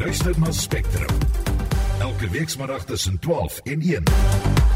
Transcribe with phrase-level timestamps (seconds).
[0.00, 1.18] luister na Spectrum.
[2.00, 4.69] Elke weekmiddag tussen 12 en 1.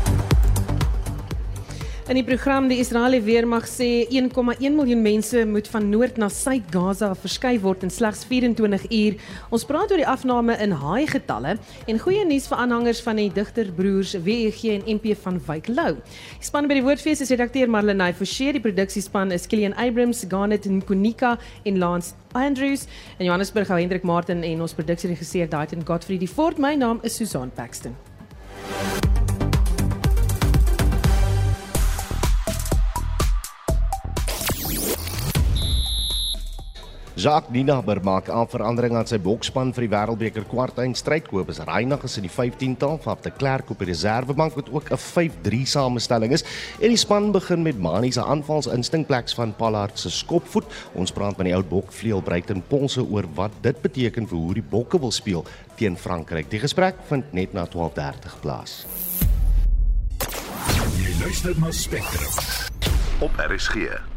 [2.04, 6.66] In die program die Israeliese weermag sê 1,1 miljoen mense moet van noord na suid
[6.68, 9.16] Gaza verskuif word in slegs 24 uur.
[9.48, 11.54] Ons praat oor die afname in haai getalle
[11.88, 15.96] en goeie nuus vir aanhangers van die digterbroers WEG en MP van Wyk Lou.
[15.96, 20.68] Die span by die Woordfees is redakteur Marlenae Forsie, die produksiespan is Kilian Abrams, Garnet
[20.68, 22.84] Nkunika en Lance Andrews
[23.16, 26.20] en Johannesburg hou Hendrik Martin en ons produksieregisseur Daityn Godfrey.
[26.20, 27.96] Die voort my naam is Susan Paxton.
[37.24, 41.48] Jacques Nienaber maak aan verandering aan sy bokspan vir die Wêreldbeker kwartfinale strydkoop.
[41.48, 45.00] Is Reinig is in die 15tal van de Klerk op die reservebank wat ook 'n
[45.00, 46.44] 5-3 samestelling is.
[46.82, 50.64] En die span begin met Mani se aanvalsinstinkpleks van Pollard se skopvoet.
[50.92, 54.68] Ons praat met die ou bokvleuel Bruiten Ponse oor wat dit beteken vir hoe die
[54.70, 55.44] bokke wil speel
[55.76, 56.50] teen Frankryk.
[56.50, 58.86] Die gesprek vind net na 12:30 plaas.
[60.98, 62.30] Jy luister na Spectrum
[63.20, 64.12] op RSG.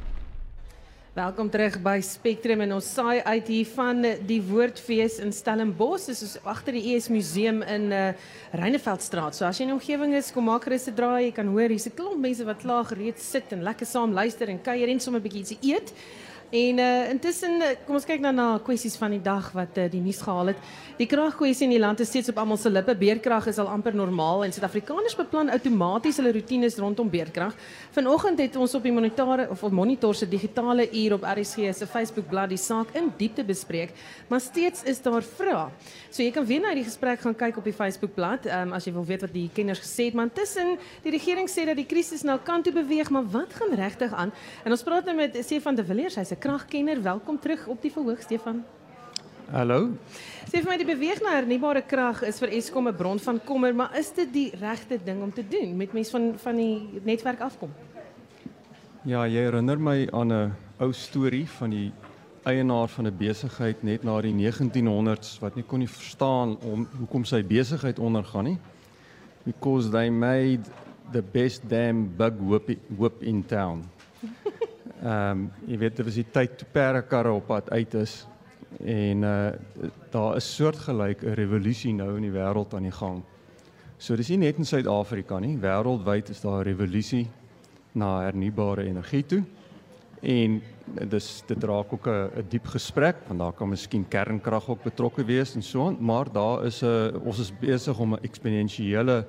[1.18, 6.04] Welkom terug by Spectrum en ons saai uit hier van die Woordfees in Stellenbosch.
[6.12, 8.12] Dis is agter die ES Museum in uh
[8.54, 9.34] Reineveldstraat.
[9.34, 11.26] So as jy in die omgewing is, kom maak gerus 'n draai.
[11.26, 14.48] Jy kan hoor hier's 'n klomp mense wat klaar gereed sit en lekker saam luister
[14.48, 15.90] en kuier en sommer 'n bietjie ietsie eet.
[16.50, 19.90] En uh intussen uh, kom ons kyk nou na kwessies van die dag wat uh,
[19.92, 20.60] die nuus gehaal het.
[20.96, 22.94] Die kragkwessie in die land is steeds op almal se lippe.
[22.96, 27.52] Beerkrag is al amper normaal en Suid-Afrikaners beplan outomaties hulle roetines rondom beerkrag.
[27.98, 31.88] Vanoggend het ons op die monitore of op monitor se digitale uur op RSG se
[31.88, 33.92] Facebook-blad die saak in diepte bespreek,
[34.32, 35.68] maar steeds is daar vrae.
[36.10, 38.96] So jy kan weer na die gesprek gaan kyk op die Facebook-blad um, as jy
[38.96, 42.24] wil weet wat die kenners gesê het, maar intussen die regering sê dat die krisis
[42.24, 44.32] nou kant toe beweeg, maar wat gaan regtig aan?
[44.64, 47.02] En ons praat nou met Stefan de Villiers, hy's 'n kragkenner.
[47.02, 48.64] Welkom terug op die verhoog, Stefan.
[49.52, 49.90] Hallo.
[50.46, 53.74] Sê vir my die beweeg na hernubare krag is vir Eskom 'n bron van kommer,
[53.74, 57.40] maar is dit die regte ding om te doen met mense van van die netwerk
[57.40, 57.70] afkom?
[59.04, 61.92] Ja, jy herinner my aan 'n ou storie van die
[62.44, 67.26] eienaar van 'n besigheid net na die 1900s wat nie kon nie verstaan om hoekom
[67.26, 68.58] sy besigheid ondergaan nie.
[69.44, 70.64] Because they made
[71.12, 73.84] the best damn bug whip, whip in town.
[75.04, 78.26] Ehm um, jy weet dit was die tyd toe perdekarre op pad uit is
[78.82, 79.52] en uh
[80.10, 83.22] daar is soortgelyk 'n revolusie nou in die wêreld aan die gang.
[83.98, 87.28] So dis nie net in Suid-Afrika nie, wêreldwyd is daar 'n revolusie
[87.94, 89.44] na hernubare energie toe.
[90.22, 90.62] En
[91.10, 95.56] dis dit raak ook 'n diep gesprek want daar kan miskien kernkrag ook betrokke wees
[95.56, 99.26] en so aan, maar daar is 'n ons is besig om 'n eksponensiële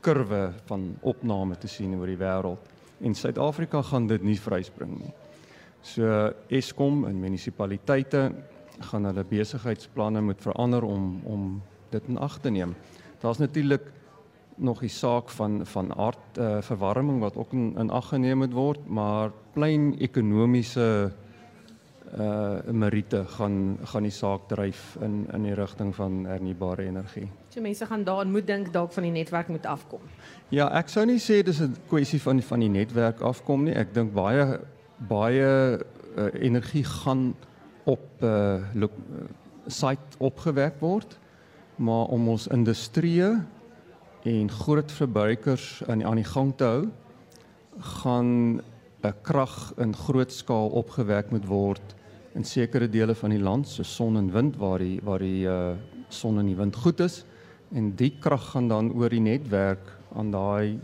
[0.00, 2.71] kurwe van opname te sien oor die wêreld
[3.02, 5.12] en Suid-Afrika gaan dit nie vryspring nie.
[5.82, 8.28] So Eskom en munisipaliteite
[8.90, 11.48] gaan hulle besigheidsplanne moet verander om om
[11.90, 12.74] dit in ag te neem.
[13.20, 13.90] Daar's natuurlik
[14.56, 18.52] nog die saak van van aard uh, verwarming wat ook in, in ag geneem moet
[18.52, 21.20] word, maar klein ekonomiese uh
[22.68, 27.28] meriete gaan gaan die saak dryf in in die rigting van hernubare energie.
[27.48, 30.00] So mense gaan daaraan moet dink dalk van die netwerk moet afkom.
[30.48, 33.74] Ja, ek sou nie sê dis 'n kwessie van van die netwerk afkom nie.
[33.74, 34.60] Ek dink baie
[35.08, 35.78] baie
[36.16, 37.34] uh, energie gaan
[37.84, 38.60] op uh,
[39.66, 41.18] site opgewek word,
[41.76, 43.22] maar om ons industrie
[44.22, 46.88] en groot verbruikers aan aan die gang te hou,
[47.80, 48.60] gaan
[49.02, 52.01] 'n krag in groot skaal opgewek moet word
[52.34, 55.74] in sekere dele van die land, so son en wind waar die waar die uh,
[56.08, 57.24] son en die wind goed is
[57.72, 60.78] en die krag gaan dan oor die netwerk aan daai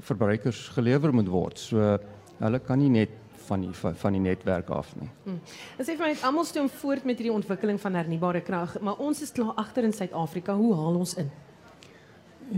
[0.00, 1.58] verbruikers gelewer moet word.
[1.58, 1.98] So
[2.40, 3.16] hulle kan nie net
[3.48, 5.08] van die van die netwerk af nie.
[5.24, 5.40] Hmm.
[5.78, 9.22] En sê vir my, almal stoom voort met hierdie ontwikkeling van hernubare krag, maar ons
[9.26, 10.54] is klaar agter in Suid-Afrika.
[10.54, 11.30] Hoe haal ons in?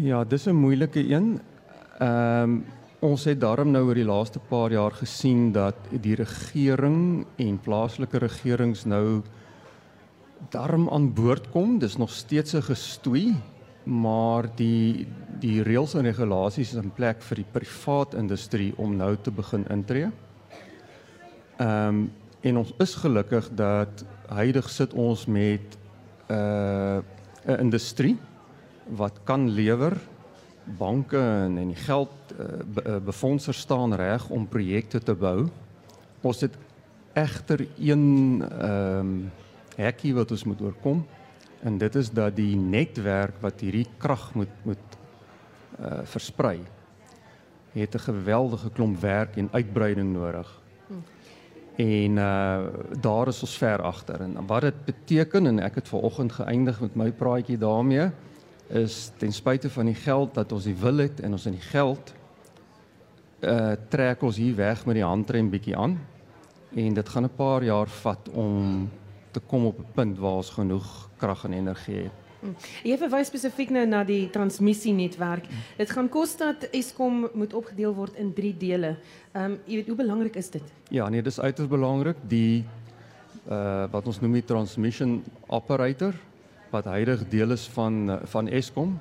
[0.01, 1.41] Ja, dis 'n moeilike een.
[1.99, 2.65] Ehm um,
[3.03, 8.21] ons het daarom nou oor die laaste paar jaar gesien dat die regering en plaaslike
[8.23, 9.23] regerings nou
[10.55, 11.79] daarom aan boord kom.
[11.83, 13.35] Dis nog steeds 'n gestoei,
[13.85, 15.07] maar die
[15.41, 19.67] die reëls en regulasies is in plek vir die privaat industrie om nou te begin
[19.71, 20.11] intree.
[21.59, 22.13] Ehm um,
[22.43, 25.79] en ons is gelukkig dat huidig sit ons met
[26.29, 26.99] 'n uh,
[27.47, 28.17] 'n industrie
[28.89, 29.99] wat kan lewer
[30.65, 35.49] banke en en die geld uh, be, uh, befondsers staan reg om projekte te bou.
[36.21, 36.57] Ons het
[37.13, 39.31] egter een ehm um,
[39.77, 41.07] hekkie wat ons moet oorkom
[41.65, 44.97] en dit is dat die netwerk wat hierdie krag moet moet
[45.81, 46.61] uh, versprei
[47.73, 50.61] het 'n geweldige klomp werk en uitbreiding nodig.
[51.77, 52.67] En uh
[53.01, 54.21] daar is ons ver agter.
[54.21, 58.11] En wat dit beteken en ek het vanoggend geëindig met my praatjie daarmee
[58.73, 61.69] is ten spyte van die geld dat ons die wil het en ons in die
[61.73, 62.15] geld
[63.43, 65.99] uh trek ons hier weg met die handrem bietjie aan.
[66.79, 68.91] En dit gaan 'n paar jaar vat om
[69.31, 72.13] te kom op 'n punt waar ons genoeg krag en energie het.
[72.41, 72.55] Mm.
[72.83, 75.45] Jy verwys spesifiek nou na die transmissienetwerk.
[75.77, 78.97] Dit gaan kos dat Eskom moet opgedeel word in 3 dele.
[79.33, 80.63] Ehm um, jy weet hoe belangrik is dit?
[80.89, 82.17] Ja, nee, dis uiters belangrik.
[82.29, 82.65] Die
[83.51, 86.15] uh wat ons noem die transmission operator
[86.73, 89.01] wat heilig deel is van van Eskom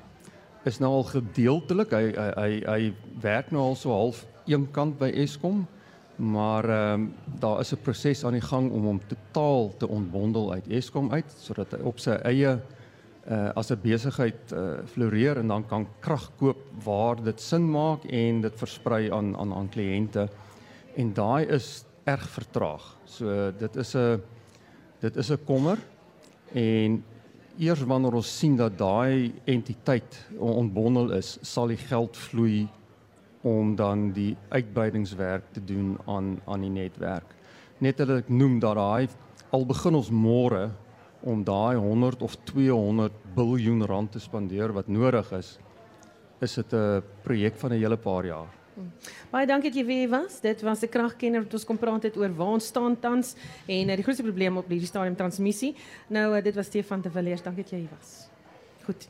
[0.68, 2.82] is nou al gedeeltelik hy hy hy, hy
[3.22, 5.64] werk nou al so half een kant by Eskom
[6.16, 10.52] maar ehm um, daar is 'n proses aan die gang om hom totaal te ontbondel
[10.52, 12.60] uit Eskom uit sodat hy op sy eie
[13.30, 18.04] uh as 'n besigheid uh floreer en dan kan krag koop waar dit sin maak
[18.04, 20.28] en dit versprei aan aan aan kliënte
[20.96, 22.96] en daai is erg vertraag.
[23.04, 24.22] So dit is 'n
[25.00, 25.78] dit is 'n kommer
[26.52, 27.04] en
[27.58, 32.68] eers wanneer ons sien dat daai entiteit ontbondel is, sal die geld vloei
[33.42, 37.34] om dan die uitbreidingswerk te doen aan aan die netwerk.
[37.78, 39.08] Net dat ek noem dat daai
[39.50, 40.70] al begin ons môre
[41.22, 45.58] om daai 100 of 200 biljoen rand te spandeer wat nodig is,
[46.40, 48.61] is dit 'n projek van 'n hele paar jaar.
[49.30, 50.40] Baie dankie dat jy weer was.
[50.40, 53.34] Dit was 'n kragkenner wat ons kom praat het oor waar ons staan tans
[53.66, 55.74] en uh, die grootste probleem op hierdie stadium transmissie.
[56.08, 57.42] Nou uh, dit was Stefan de Villiers.
[57.42, 58.28] Dankie dat jy hier was.
[58.84, 59.08] Goed.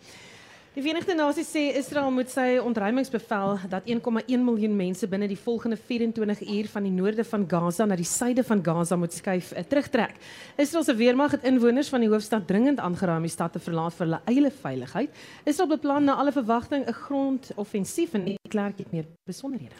[0.72, 5.76] Die Verenigde Nasies sê Israel moet sy ontruimingsbevel dat 1,1 miljoen mense binne die volgende
[5.76, 9.66] 24 uur van die noorde van Gaza na die suide van Gaza moet skuif, uh,
[9.68, 10.16] terugtrek.
[10.56, 14.00] Israel se weermag het inwoners van die hoofstad dringend aangeraai om die stad te verlaat
[14.00, 15.24] vir hulle eie veiligheid.
[15.44, 19.76] Israel beplan na alle verwagting 'n grondoffensief en Klerk het meer besonderhede.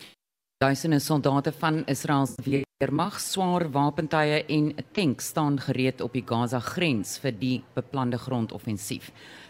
[0.63, 6.61] Duisende soldate van Israel se weermag, swaar wapentuie en tanks staan gereed op die Gaza
[6.63, 9.09] grens vir die beplande grondoffensief.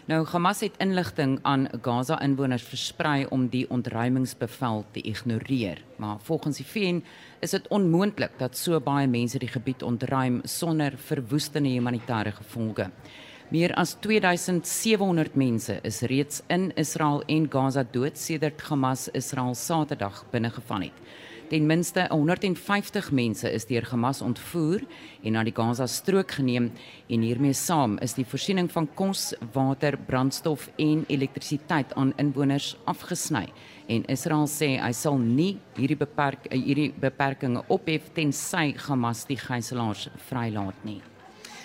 [0.09, 6.57] Nou Hamas het inligting aan Gaza inwoners versprei om die ontruimingsbevel te ignoreer, maar volgens
[6.57, 7.03] die VN
[7.45, 12.89] is dit onmoontlik dat so baie mense die gebied ontruim sonder verwoestende humanitêre gevolge.
[13.51, 20.23] Meer as 2700 mense is reeds in Israel en Gaza dood sedert Hamas Israel Saterdag
[20.31, 21.03] binnegeval het.
[21.49, 24.81] Ten minste 150 mense is deur Hamas ontvoer
[25.23, 26.71] en na die Gaza strook geneem
[27.11, 33.49] en hiermee saam is die voorsiening van kos, water, brandstof en elektrisiteit aan inwoners afgesny.
[33.85, 40.07] En Israel sê hy sal nie hierdie beperk hierdie beperkings ophef tensy Hamas die gijslaers
[40.29, 41.01] vrylaat nie.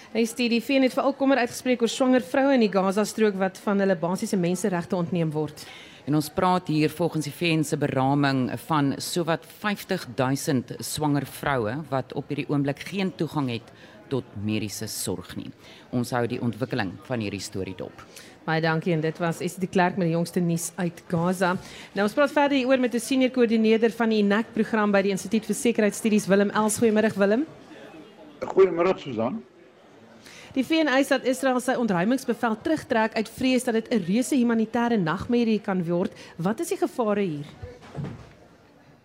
[0.08, 3.34] Hy sê die VN het veral kommer uitgespreek oor swanger vroue in die Gaza strook
[3.36, 5.66] wat van hulle basiese menseregte ontneem word.
[6.08, 12.14] En ons praat hier volgens die VN se beraming van sowat 50000 swanger vroue wat
[12.16, 13.68] op hierdie oomblik geen toegang het
[14.08, 15.50] tot mediese sorg nie.
[15.92, 17.92] Ons hou die ontwikkeling van hierdie storie dop.
[18.48, 21.52] Baie dankie en dit was Esie de Klerk met die jongste nuus uit Gaza.
[21.92, 25.12] Nou ons praat verder hieroor met 'n senior koördineerder van die NAC program by die
[25.12, 26.80] Instituut vir Sekuriteitsstudies Willem Els.
[26.80, 27.44] Goeiemôre Willem.
[28.40, 29.42] Goeiemôre Susan.
[30.58, 34.96] Die VN eis dat Israel sy ontruimingsbevel terugtrek uit vrees dat dit 'n reuse humanitêre
[34.98, 36.10] nagmerrie kan word.
[36.36, 37.46] Wat is die gevare hier?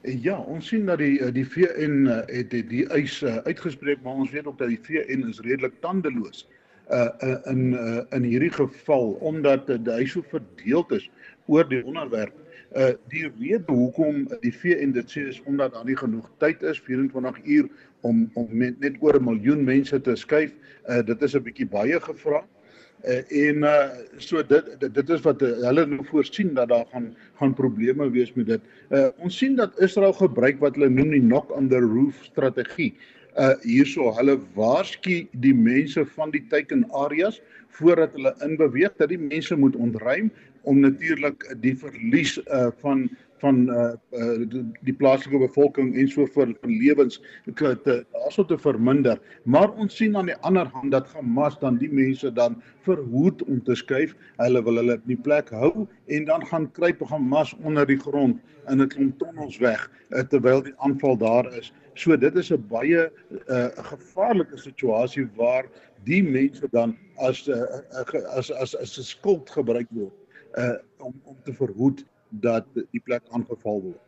[0.01, 4.13] Ja, ons sien dat die die VN eh, het die, die eis eh, uitgespreek, maar
[4.13, 6.47] ons weet ook dat die VN is redelik tandeloos
[6.91, 7.09] uh
[7.45, 11.09] in uh, in hierdie geval omdat uh, hy so verdeeld is
[11.45, 12.33] oor die onderwerp.
[12.73, 16.79] Uh die rede hoekom die VN dit sê is omdat daar nie genoeg tyd is
[16.81, 17.67] 24 uur
[18.01, 20.55] om om met, net oor 'n miljoen mense te skuif.
[20.89, 22.41] Uh dit is 'n bietjie baie gevra.
[23.05, 26.85] Uh en uh so dit dit, dit is wat uh, hulle nou voorsien dat daar
[26.89, 28.61] gaan gaan probleme wees met dit.
[28.89, 32.95] Uh ons sien dat Israel gebruik wat hulle noem die knock on the roof strategie.
[33.37, 39.21] Uh hierso hulle waarsku die mense van die teiken areas voordat hulle inbeweeg dat die
[39.21, 40.31] mense moet ontruim
[40.63, 43.09] om natuurlik die verlies uh van
[43.43, 47.19] van uh, uh die, die plaaslike bevolking en so vir van lewens
[47.59, 47.73] te
[48.13, 49.19] daarso te verminder.
[49.43, 52.55] Maar ons sien aan die ander hand dat Hamas dan die mense dan
[52.87, 54.15] verhoed om te skuif.
[54.39, 58.39] Hulle wil hulle in die plek hou en dan gaan kruip Hamas onder die grond
[58.71, 61.73] in 'n klomp tonnels weg uh, terwyl die aanval daar is.
[61.99, 63.11] So dit is 'n baie
[63.47, 65.67] uh, gevaarlike situasie waar
[66.07, 67.63] die mense dan as uh,
[68.39, 70.22] as as as 'n skuld gebruik word
[70.57, 74.01] uh om om te verhoed dat die plek aangeval word.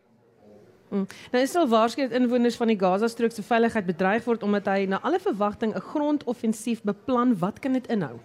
[0.89, 1.07] Mm.
[1.31, 5.01] Nou is al waarskynlik inwoners van die Gaza-strook se veiligheid bedreig word omdat hy na
[5.01, 7.37] alle verwagting 'n grondoffensief beplan.
[7.39, 8.19] Wat kan dit inhou?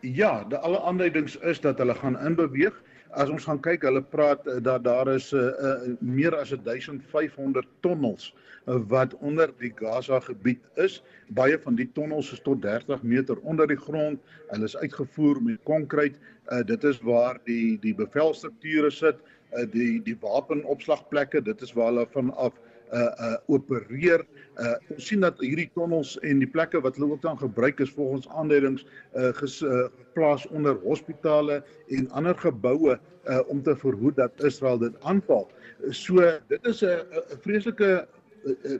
[0.00, 2.82] Ja, de alle aanduidings is dat hulle gaan inbeweeg.
[3.10, 7.66] As ons gaan kyk, hulle praat uh, dat daar is uh, uh, meer as 1500
[7.80, 11.02] tonnels uh, wat onder die Gaza gebied is.
[11.28, 14.20] Baie van die tonnels is tot 30 meter onder die grond.
[14.48, 16.18] Hulle is uitgevoer met konkreet.
[16.48, 19.16] Uh, dit is waar die die bevelstrukture sit,
[19.52, 22.58] uh, die die wapenopslagplekke, dit is waar hulle vanaf
[22.90, 24.24] uh uh opereer.
[24.58, 27.92] Uh ons sien dat hierdie tonnels en die plekke wat hulle ook dan gebruik is
[27.94, 28.82] volgens aanduidings
[29.14, 34.78] uh ges, uh, geplaas onder hospitale en ander geboue uh om te verhoed dat Israel
[34.78, 35.46] dit aanval.
[35.90, 37.06] So dit is 'n
[37.46, 38.08] vreeslike
[38.44, 38.78] uh, uh,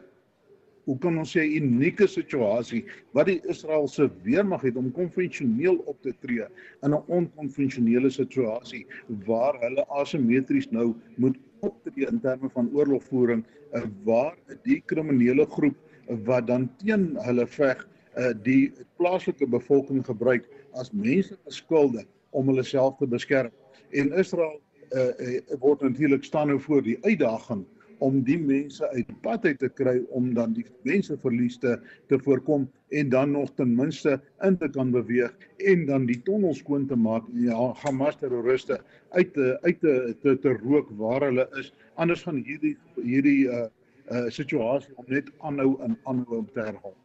[0.89, 2.81] hoe kan ons sê unieke situasie
[3.17, 6.47] wat die Israeliese weermag het om konvensioneel op te tree
[6.83, 8.87] in 'n onkonvensionele situasie
[9.27, 15.77] waar hulle asimetries nou moet optree in terme van oorlogvoering uh, waar die kriminele groep
[15.77, 17.87] uh, wat dan teen hulle veg
[18.17, 23.51] uh, die plaaslike bevolking gebruik as menslike skulde om hulle self te beskerm.
[23.91, 24.61] En Israel
[24.95, 27.65] uh, uh, word natuurlik staan nou voor die uitdaging
[28.05, 31.77] om die mense uit pad uit te kry om dan die mense verlies te
[32.09, 32.69] te voorkom
[33.01, 34.17] en dan nog ten minste
[34.47, 35.35] in te kan beweeg
[35.73, 38.81] en dan die tonnel skoon te maak en ja Hamas terroriste
[39.11, 43.67] uit uit te te, te rook waar hulle is anders gaan hierdie hierdie uh
[44.11, 46.97] uh situasie om net aanhou en aanhou om te herhaal.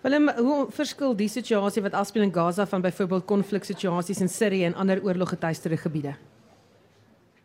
[0.00, 4.74] Willem, hoe verskil die situasie wat afspeel in Gaza van byvoorbeeld konfliksituasies in Sirië en
[4.74, 6.14] ander oorloggetuieerde gebiede?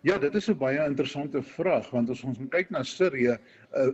[0.05, 3.37] Ja, dit is 'n baie interessante vraag want as ons kyk na Sirië,
[3.73, 3.85] uh,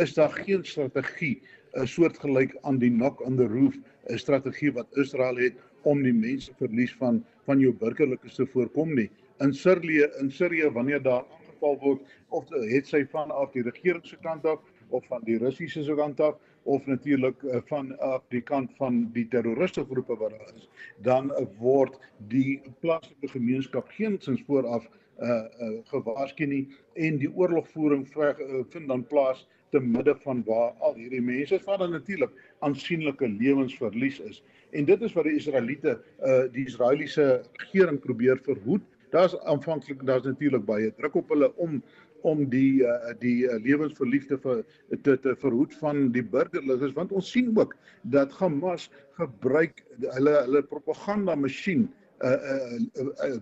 [0.00, 3.76] is daar geen strategie 'n uh, soortgelyk aan die knock on the roof
[4.08, 8.94] 'n strategie wat Israel het om die mense verlies van van jou burgerlikes te voorkom
[8.94, 9.10] nie.
[9.44, 14.06] In Sirië, in Sirië wanneer daar aangeval word of het sy van af die regering
[14.06, 18.24] se kant af of van die Russiese se kant af of natuurlik uh, van af
[18.28, 20.68] die kant van die terroriste groepe wat daar is,
[21.02, 28.06] dan uh, word die plaaslike gemeenskap geensins vooraf uh, uh gewaarsku nie en die oorlogvoering
[28.16, 28.34] uh,
[28.72, 32.30] vind dan plaas te midde van waar al hierdie mense wat dan natuurlik
[32.64, 34.42] aansienlike lewensverlies is.
[34.70, 38.84] En dit is wat die Israeliete uh die Israeliese regering probeer verhoed.
[39.10, 41.82] Daar's aanvanklik daar's natuurlik baie druk op hulle om
[42.26, 44.64] om die uh, die uh, lewensverliefde vir
[45.02, 48.88] te te verhoed van die burgerlikes want ons sien ook dat Hamas
[49.20, 51.86] gebruik hulle hulle propaganda masjien
[52.20, 53.40] uh, uh, uh,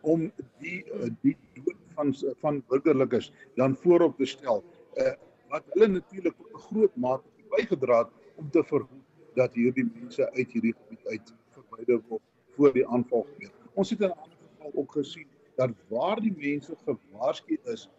[0.01, 0.29] om
[0.63, 4.63] die uh, die dood van van burgerlikes dan voorop te stel.
[4.95, 5.13] Uh,
[5.49, 10.31] wat hulle natuurlik op 'n groot mate bygedra het om te verhoed dat hierdie mense
[10.31, 12.23] uit hierdie gebied uit verwyder word
[12.55, 13.51] voor die aanval gebeur.
[13.73, 17.89] Ons het in 'n ander geval ook gesien dat waar die mense gewaarsku is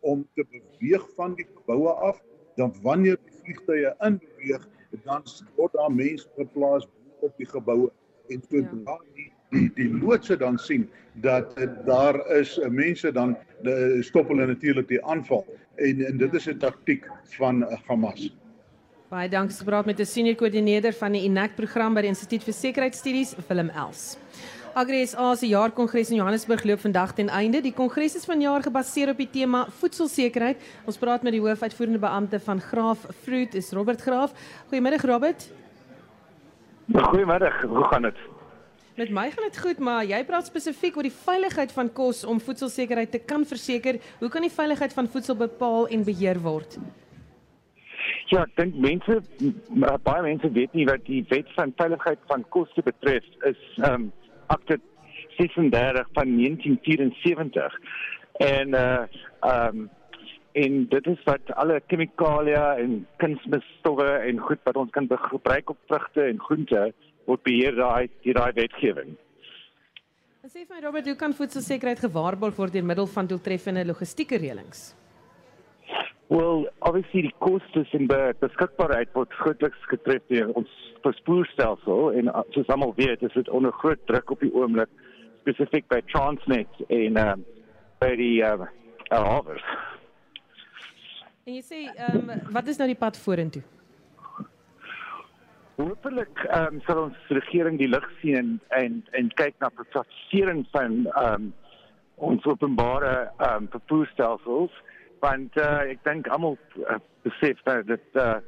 [0.00, 2.22] om te beweeg van die geboue af,
[2.56, 4.68] dan wanneer die vliegtye in beweeg,
[5.04, 5.22] dan
[5.56, 6.86] word daar mense geplaas
[7.20, 7.90] op die geboue
[8.28, 8.98] en toe ja.
[9.14, 10.88] die die die loodse dan sien
[11.22, 16.18] dat uh, daar is uh, mense dan uh, stop hulle natuurlik die aanval en en
[16.18, 18.30] dit is 'n taktik van Hamas.
[19.10, 22.54] Baie dankie praat met 'n senior koördineerder van die INAC program by die Instituut vir
[22.54, 24.16] Sekuriteitsstudies, Willem Els.
[24.74, 27.60] AgriSA se jaarkongres in Johannesburg loop vandag ten einde.
[27.60, 30.60] Die kongres is vanjaar gebaseer op die tema voedselsekerheid.
[30.86, 34.34] Ons praat met die hoofuitvoerende beampte van Graaf Fruit, is Robert Graaf.
[34.68, 35.48] Goeiemiddag Robert.
[36.92, 37.62] Goeiemiddag.
[37.62, 38.22] Hoe gaan dit?
[38.94, 42.40] Met my gaan dit goed, maar jy praat spesifiek oor die veiligheid van kos om
[42.40, 43.98] voedselsekerheid te kan verseker.
[44.18, 46.78] Hoe kan die veiligheid van voedsel bepaal en beheer word?
[48.30, 49.18] Ja, ek dink mense
[50.06, 54.10] baie mense weet nie wat die wet van veiligheid van kos betref is ehm um,
[54.56, 54.80] akte
[55.38, 57.80] 36 van 1974
[58.50, 59.02] en uh
[59.54, 59.88] um
[60.52, 65.78] en dit is wat alle chemikalie en kunsmisstowwe en goed wat ons kan gebruik op
[65.86, 66.92] vrugte en groente
[67.26, 69.14] word beheer daai die daai wetgewing.
[70.42, 74.40] En sê vir my Robert, hoe kan voedselsekerheid gewaarborg word deur middel van doeltreffende logistieke
[74.40, 74.90] reëlings?
[76.30, 82.44] Well, obviously die kostes en die beskikbaarheid word grootliks getref deur ons verspoorstelsel en uh,
[82.54, 84.92] soos almal weet, is dit onder groot druk op die oomblik
[85.40, 87.32] spesifiek by Transnet en uh,
[87.98, 88.68] by die uh,
[89.10, 89.64] Harvard.
[91.48, 93.64] En jy sê, ehm um, wat is nou die pad vorentoe?
[95.80, 100.62] Hoopelik ehm um, sal ons regering die lig sien en en, en kyk na privatisering
[100.76, 101.50] van ehm um,
[102.30, 104.78] ons openbare ehm um, vervoerstelsels
[105.20, 108.38] want uh, ek dink almal uh, besef dat dit uh,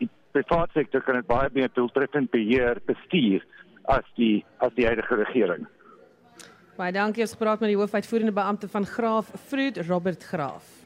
[0.00, 3.44] die private sektor kan dit baie meer doeltreffend beheer bestuur
[3.92, 5.66] as die as die huidige regering.
[6.78, 10.81] Baie dankie ons gepraat met die hoofuitvoerende beampte van Graaf Fruit Robert Graaf.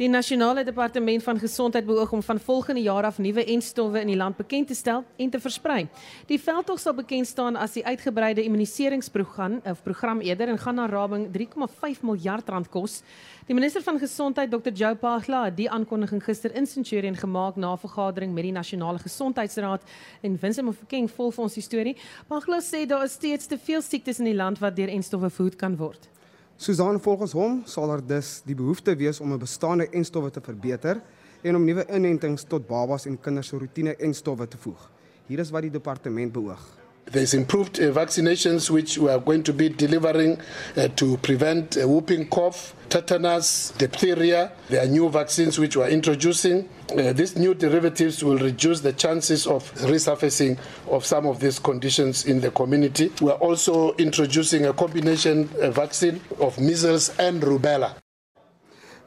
[0.00, 4.16] Die nasionale departement van gesondheid beoog om van volgende jaar af nuwe enstowwe in die
[4.16, 5.88] land bekend te stel en te versprei.
[6.26, 10.86] Die veldtog sal bekend staan as die uitgebreide immuniseringsprogram of program eerder en gaan na
[10.88, 13.02] rabing 3,5 miljard rand kos.
[13.44, 17.72] Die minister van gesondheid Dr Joe Pagla het die aankondiging gister in Centurion gemaak na
[17.72, 19.82] 'n vergadering met die nasionale gesondheidsraad
[20.22, 21.96] en Vincent Mofokeng volg vir ons die storie.
[22.26, 25.56] Pagla sê daar is steeds te veel siektes in die land wat deur enstowwe verhoed
[25.56, 26.08] kan word.
[26.60, 31.00] Susan volgens hom sal daar dus die behoefte wees om 'n bestaande enstowwe te verbeter
[31.42, 34.90] en om nuwe inentings tot babas en kinders se roetine enstowwe te voeg.
[35.26, 36.79] Hier is wat die departement beoog.
[37.12, 40.40] There's improved uh, vaccinations which we are going to be delivering
[40.76, 44.52] uh, to prevent uh, whooping cough, tetanus, diphtheria.
[44.68, 46.68] There are new vaccines which we are introducing.
[46.96, 52.26] Uh, these new derivatives will reduce the chances of resurfacing of some of these conditions
[52.26, 53.10] in the community.
[53.20, 57.96] We are also introducing a combination vaccine of measles and rubella.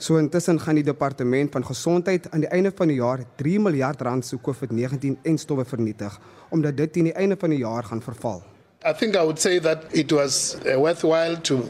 [0.03, 4.01] So intussen gaan die departement van gesondheid aan die einde van die jaar 3 miljard
[4.03, 6.17] rand se COVID-19 en stowwe vernietig
[6.49, 8.41] omdat dit teen die einde van die jaar gaan verval.
[8.85, 11.61] I think I would say that it was uh, worthwhile to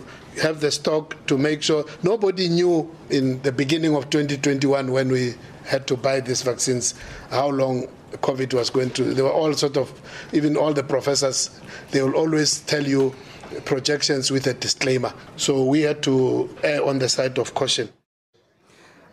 [0.42, 5.36] have the stock to make sure nobody knew in the beginning of 2021 when we
[5.64, 6.96] had to buy these vaccines
[7.30, 7.88] how long
[8.22, 9.14] COVID was going to.
[9.14, 9.92] They were all sort of,
[10.32, 11.52] even all the professors,
[11.92, 13.14] they will always tell you
[13.66, 15.14] projections with a disclaimer.
[15.36, 17.90] So we had to err on the side of caution.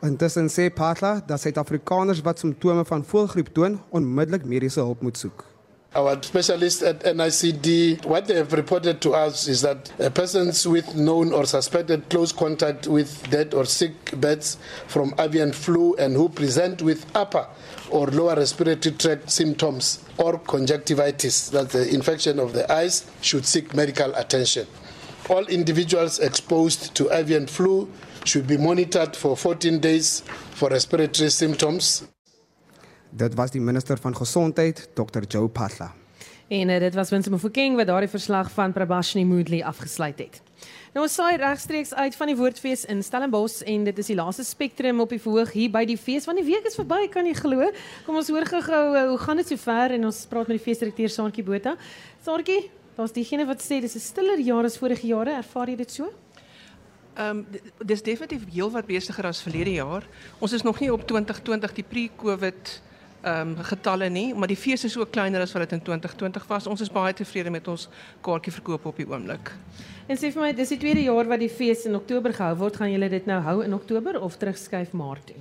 [0.02, 5.45] Intussen sê Patla dat Suid-Afrikaners wat simptome van voëlgriep toon, onmiddellik mediese hulp moet soek.
[5.92, 10.95] Our specialists at NICD, what they have reported to us is that uh, persons with
[10.95, 16.28] known or suspected close contact with dead or sick beds from avian flu and who
[16.28, 17.45] present with upper
[17.90, 23.75] or lower respiratory tract symptoms or conjunctivitis, that's the infection of the eyes, should seek
[23.75, 24.66] medical attention.
[25.31, 27.87] All individuals exposed to avian flu
[28.25, 30.23] should be monitored for 14 days
[30.59, 32.03] for respiratory symptoms.
[33.11, 35.93] Dit was die minister van gesondheid, Dr Joe Patla.
[36.49, 40.41] En uh, dit was Winsome Mofokeng wat daardie verslag van Prabashini Moodley afgesluit het.
[40.97, 44.43] Nou ons saai regstreeks uit van die Woordfees in Stellenbosch en dit is die laaste
[44.45, 47.37] spektrum op die verhoog hier by die fees want die week is verby kan jy
[47.39, 47.71] glo.
[48.03, 51.15] Kom ons hoor gou-gou uh, hoe gaan dit sover en ons praat met die feesdirekteur
[51.21, 51.79] Saartjie Botha.
[52.27, 52.65] Saartjie,
[52.97, 56.13] daar's diegene wat sê dis 'n stiller jaar as vorige jare, ervaar jy dit so?
[57.15, 57.47] Ehm um,
[57.85, 60.07] dis definitief heelwat besigger as verlede jaar.
[60.39, 62.83] Ons is nog nie op 2020 die pre-COVID
[63.23, 66.47] ehm um, getalle nie, maar die fees is ook kleiner as wat dit in 2020
[66.47, 66.67] was.
[66.67, 67.89] Ons is baie tevrede met ons
[68.21, 69.53] kaartjieverkoop op die oomblik.
[70.07, 72.76] En sê vir my, dis die tweede jaar wat die fees in Oktober gehou word.
[72.76, 75.37] Gaan julle dit nou hou in Oktober of terugskuif Maart toe?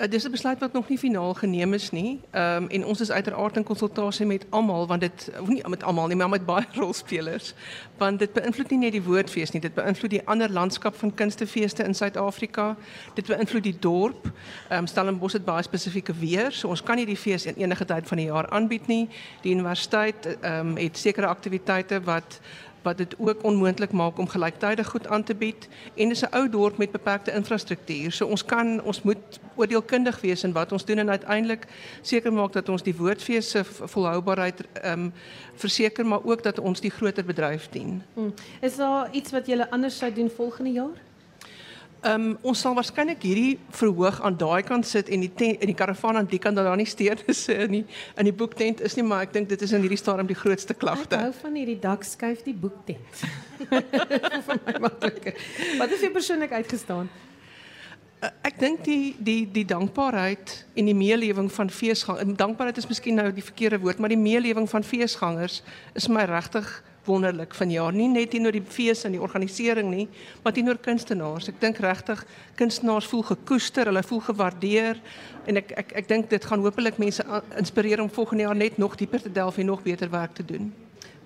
[0.00, 2.20] Uh, dis 'n besluit wat nog nie finaal geneem is nie.
[2.30, 6.06] Ehm um, en ons is uiteraard in konsultasie met almal want dit nie met almal
[6.06, 7.54] nie, maar met baie rolspelers.
[7.96, 11.82] Want dit beïnvloed nie net die woordfees nie, dit beïnvloed die ander landskap van kunstefeeste
[11.84, 12.76] in Suid-Afrika.
[13.14, 14.32] Dit beïnvloed die dorp.
[14.68, 17.84] Ehm um, Stellenbosch het baie spesifieke weer, so ons kan nie die fees in enige
[17.84, 19.08] tyd van die jaar aanbied nie.
[19.40, 22.40] Die universiteit ehm um, het sekere aktiwiteite wat
[22.86, 26.48] wat dit ook onmoontlik maak om gelyktydig goed aan te bied en dis 'n ou
[26.48, 28.12] dorp met beperkte infrastruktuur.
[28.12, 31.66] So ons kan ons moet oordeelkundig wees in wat ons doen en uiteindelik
[32.02, 35.12] seker maak dat ons die woordfees se volhoubaarheid ehm um,
[35.54, 38.02] verseker maar ook dat ons die groter bedryf dien.
[38.14, 38.34] Hmm.
[38.60, 40.96] Is daar iets wat julle anders sou doen volgende jaar?
[42.06, 45.72] Ehm um, ons sal waarskynlik hierdie verhoog aan daai kant sit en die tent, in
[45.72, 47.82] die karavaan aan die kant dat daar nie steurdes in die
[48.14, 50.76] in die boektent is nie, maar ek dink dit is in hierdie stadium die grootste
[50.78, 51.18] klagte.
[51.18, 53.24] Ek hou van hierdie dak skuif die boektent.
[54.46, 55.34] vir my makliker.
[55.80, 57.10] Wat het jy persoonlik uitgestaan?
[58.16, 62.36] Uh, ek dink die die die dankbaarheid en die meelewing van feesgangers.
[62.38, 65.58] Dankbaarheid is miskien nou die verkeerde woord, maar die meelewing van feesgangers
[65.98, 66.70] is my regtig
[67.06, 70.08] wonderlik vanjaar nie net teenoor die fees en die organisering nie
[70.42, 71.48] maar teenoor kunstenaars.
[71.48, 72.24] Ek dink regtig
[72.58, 75.00] kunstenaars voel gekoester hulle voel gewaardeer.
[75.46, 77.24] En ek ek ek dink dit gaan hopelik mense
[77.58, 80.72] inspireer om volgende jaar net nog dieper te delf en nog beter werk te doen.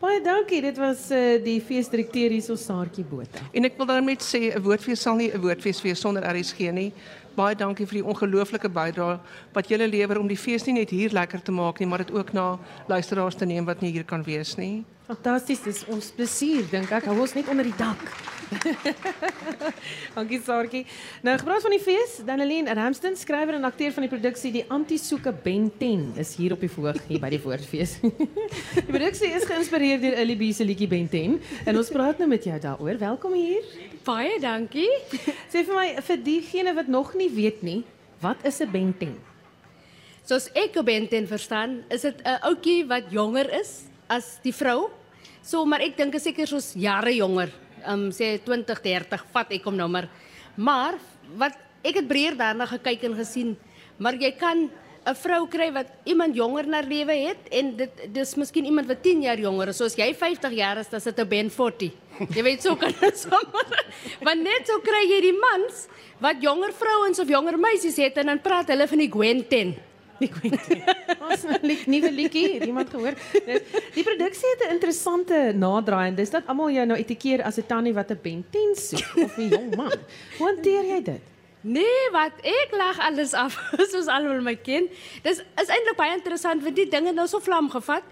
[0.00, 0.62] Baie dankie.
[0.64, 3.42] Dit was uh, die feesdirekteur hier so Saartjie Botha.
[3.52, 6.72] En ek wil dan net sê 'n woordfees sal nie 'n woordfees wees sonder RSG
[6.72, 6.92] nie
[7.40, 9.18] baie dankie vir die ongelooflike bydrae
[9.56, 12.14] wat julle lewer om die fees nie net hier lekker te maak nie maar dit
[12.14, 12.46] ook na
[12.92, 17.08] luisteraars te neem wat nie hier kan wees nie Fantasties, dis ons plesier dink ek.
[17.10, 17.98] Hou ons net onder die dak.
[20.16, 20.84] Dankie Sarkie.
[21.26, 25.34] Nou gepraat van die fees, Daneline Ramsden, skrywer en akteur van die produksie Die Antisoeke
[25.34, 27.98] Ben 10 is hier op die verhoog hier by die Woordfees.
[28.78, 32.46] die produksie is geïnspireer deur Ellie se liedjie Ben 10 en ons praat nou met
[32.46, 33.02] jou daaroor.
[33.02, 33.89] Welkom hier.
[34.04, 34.88] Baie dankie.
[35.52, 37.82] Sê vir my vir diegene wat nog nie weet nie,
[38.20, 39.16] wat is 'n Ben 10?
[40.24, 44.52] Soos ek 'n Ben 10 verstaan, is dit 'n ouetjie wat jonger is as die
[44.52, 44.90] vrou
[45.40, 47.50] So maar ek dink seker soos jare jonger.
[47.80, 50.08] Ehm um, sê 20, 30 vat ek hom nou maar.
[50.56, 50.98] Maar
[51.40, 53.54] wat ek het breër daarna gekyk en gesien,
[53.96, 54.68] maar jy kan
[55.06, 59.02] 'n vrou kry wat iemand jonger na lewe het en dit dis miskien iemand wat
[59.02, 59.76] 10 jaar jonger is.
[59.76, 61.90] So as jy 50 jaar is, dan sit 'n Ben 40.
[62.34, 63.84] Jy weet so kan dit sommer.
[64.22, 65.86] Want net so kry jy die mans
[66.20, 69.74] wat jonger vrouens of jonger meisies het en dan praat hulle van die Gwen 10.
[70.20, 70.82] Ek weet nie.
[71.30, 73.14] Ons lik nuwe liedjie, het iemand gehoor?
[73.46, 73.62] Dis-
[73.94, 77.64] Die produksie het 'n interessante nadraai en dis dat almal jou nou etikeer as 'n
[77.66, 79.92] tannie wat 'n Ben 10 soek of 'n jong man.
[80.38, 81.20] Hoe hanteer jy dit?
[81.60, 83.58] Nee, wat ek lag alles af
[83.92, 84.86] soos almal my ken.
[85.24, 88.06] Dis is eintlik baie interessant want die ding het nou so vlam gevat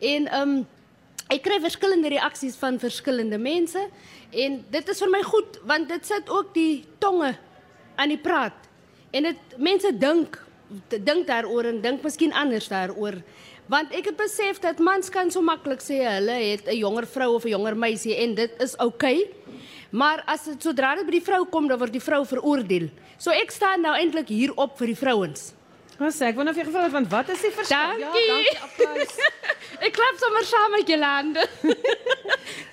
[0.00, 0.62] en ehm um,
[1.32, 3.80] ek kry verskillende reaksies van verskillende mense
[4.44, 7.32] en dit is vir my goed want dit sit ook die tonge
[7.96, 8.56] aan die praat.
[9.12, 10.40] En dit mense dink
[10.88, 13.20] dink daaroor en dink miskien anders daaroor.
[13.68, 17.34] Want ek het besef dat mans kan so maklik sê hulle het 'n jonger vrou
[17.36, 19.20] of 'n jonger meisie en dit is oukei.
[19.20, 19.43] Okay.
[19.94, 22.88] Maar as dit sodra dit by die vrou kom, dan word die vrou veroordeel.
[23.16, 25.52] So ek staan nou eintlik hier op vir die vrouens.
[25.94, 28.00] Wat sê ek wonder of jy gevra het want wat is die verskil?
[28.00, 28.24] Dankie.
[28.26, 28.56] Ja, dankie.
[28.66, 29.18] Applous.
[29.86, 31.46] ek klap sommer saam met julle hande.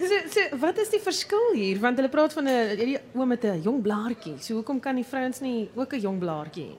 [0.01, 1.77] So, so wat is die verskil hier?
[1.79, 4.33] Want hulle praat van 'n hierdie oom met 'n jong blaartjie.
[4.41, 6.75] So hoekom kan die vrouens nie ook 'n jong blaartjie hê?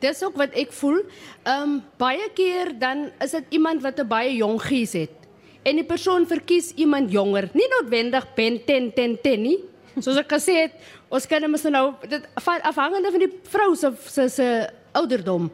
[0.00, 1.04] Dis ook wat ek voel.
[1.44, 5.25] Ehm um, baie keer dan is dit iemand wat 'n baie jong gees het.
[5.66, 9.58] En die persoon verkies iemand jonger, nie noodwendig Ben 10 10 10 nie.
[9.98, 10.74] Soos ek gesê het,
[11.10, 14.50] ons kan mos nou dit afhangende van die vrou se se se
[14.94, 15.48] ouderdom.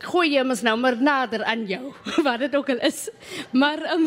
[0.00, 1.92] Gooi jy mos nou maar nader aan jou,
[2.26, 3.06] wat dit ook al is.
[3.52, 4.06] Maar um,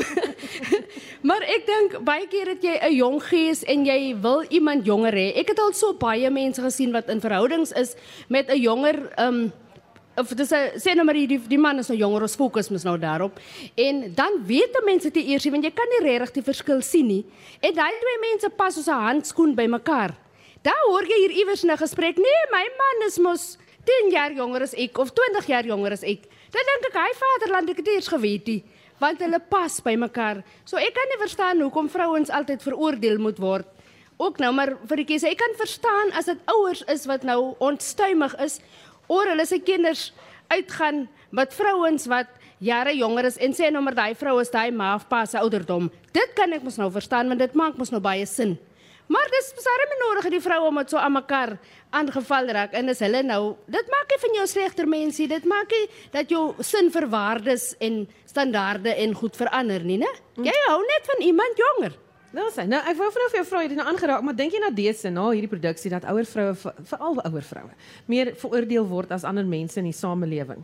[1.29, 5.17] maar ek dink baie keer het jy 'n jong gees en jy wil iemand jonger
[5.17, 5.27] hê.
[5.41, 7.95] Ek het al so baie mense gesien wat in verhoudings is
[8.27, 9.53] met 'n jonger um
[10.17, 12.83] of dis 'n sê nou maar die die man is nou jonger, ons fokus mos
[12.83, 13.39] nou daarop.
[13.75, 17.25] En dan weet mense te eers, want jy kan nie regtig die verskil sien nie.
[17.61, 20.13] En daai twee mense pas soos 'n handskoen by mekaar.
[20.61, 22.17] Daar hoor jy hier iewers 'n gesprek.
[22.17, 26.03] Nee, my man is mos 10 jaar jonger as ek of 20 jaar jonger as
[26.03, 26.21] ek.
[26.51, 28.63] Dan dink ek hy vaderland ek het eers geweet nie,
[28.99, 30.43] want hulle pas by mekaar.
[30.65, 33.65] So ek kan nie verstaan hoekom vrouens altyd veroordeel moet word.
[34.17, 35.27] Ook nou maar vir die keuse.
[35.27, 38.59] Ek kan verstaan as dit ouers is wat nou onstuimig is
[39.13, 40.09] oor hulle se kinders
[40.53, 42.29] uitgaan met vrouens wat
[42.63, 45.39] jare jonger is en sê nou maar daai vrou is daai ma of pa se
[45.39, 45.89] ouderdom.
[46.15, 48.57] Dit kan ek mos nou verstaan want dit maak mos nou baie sin.
[49.11, 51.57] Maar dis besarm nie nodig die vroue moet so aan mekaar
[51.93, 55.73] aangeval raak en is hulle nou dit maak nie van jou slegter mensie dit maak
[55.75, 60.09] nie dat jou sin vir waardes en standaarde en goed verander nie né
[60.47, 61.99] jy hou net van iemand jonger
[62.33, 64.59] Nou sê, nou ek wou vra of vrou het dit nou aangeraak, maar dink jy
[64.59, 67.69] na dese na hierdie produksie dat ouer vroue ve- veral ouer vroue
[68.09, 70.63] meer veroordeel word as ander mense in die samelewing?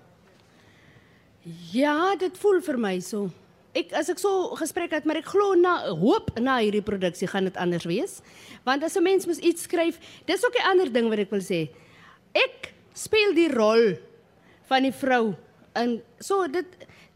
[1.72, 3.30] Ja, dit voel vir my so.
[3.78, 7.46] Ek as ek so gesprek het, maar ek glo na hoop na hierdie produksie gaan
[7.46, 8.22] dit anders wees.
[8.66, 11.40] Want as 'n mens mos iets skryf, dis ook 'n ander ding wat ek wil
[11.42, 11.70] sê.
[12.34, 13.96] Ek speel die rol
[14.68, 15.36] van die vrou.
[15.76, 16.66] En so dit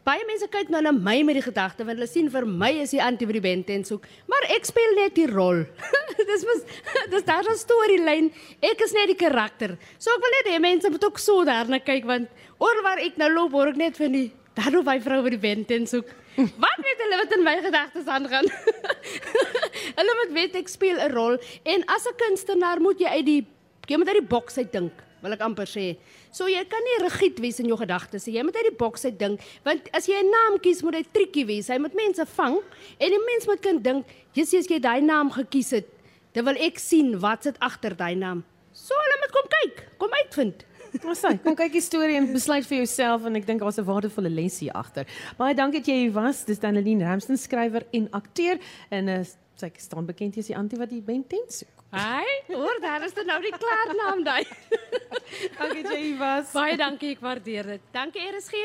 [0.04, 2.92] baie mense kyk nou na my met die gedagte want hulle sien vir my is
[2.92, 4.00] die anti vir die band en so.
[4.30, 5.62] Maar ek speel net die rol.
[6.30, 6.64] dis mos
[7.12, 8.30] dis daar 'n storielyn.
[8.60, 9.76] Ek is net die karakter.
[9.98, 13.16] So ek wil net hê mense moet ook so daarna kyk want oor waar ek
[13.16, 15.86] nou loop hoor ek net van die daar loop hy vrou vir die band en
[15.86, 16.04] so.
[16.64, 18.46] Wat weet hulle wat in my gedagtes aangaan?
[19.98, 23.42] hulle moet weet ek speel 'n rol en as 'n kunstenaar moet jy uit die
[23.88, 25.86] jy moet uit die boks uit dink wil ek amper sê.
[26.34, 28.36] So jy kan nie rigied wees in jou gedagtes nie.
[28.36, 31.04] Jy moet uit die boks uit dink want as jy 'n naam kies moet hy
[31.12, 31.68] triekie wees.
[31.68, 32.60] Hy moet mense vang
[33.00, 35.88] en die mens moet kan dink, "Jessie, as jy daai naam gekies het,
[36.34, 40.10] dan wil ek sien wat sit agter daai naam." So hulle moet kom kyk, kom
[40.10, 40.64] uitvind.
[41.10, 43.86] Ons sê, kom kyk die storie en besluit vir jouself en ek dink daar's 'n
[43.86, 45.06] waardevolle les hier agter.
[45.38, 46.44] Baie dankie dat jy hier was.
[46.44, 48.58] Dis Daneline Ramsden, skrywer en akteur
[48.90, 49.24] en uh,
[49.56, 51.83] sy staan bekend as die antie wat die Ben 10 soek.
[51.94, 54.42] Hy, hoor, daar is dit nou die klaar naam daai.
[55.60, 56.50] dankie jy was.
[56.50, 57.86] Baie dankie, ek waardeer dit.
[57.94, 58.64] Dankie RSG.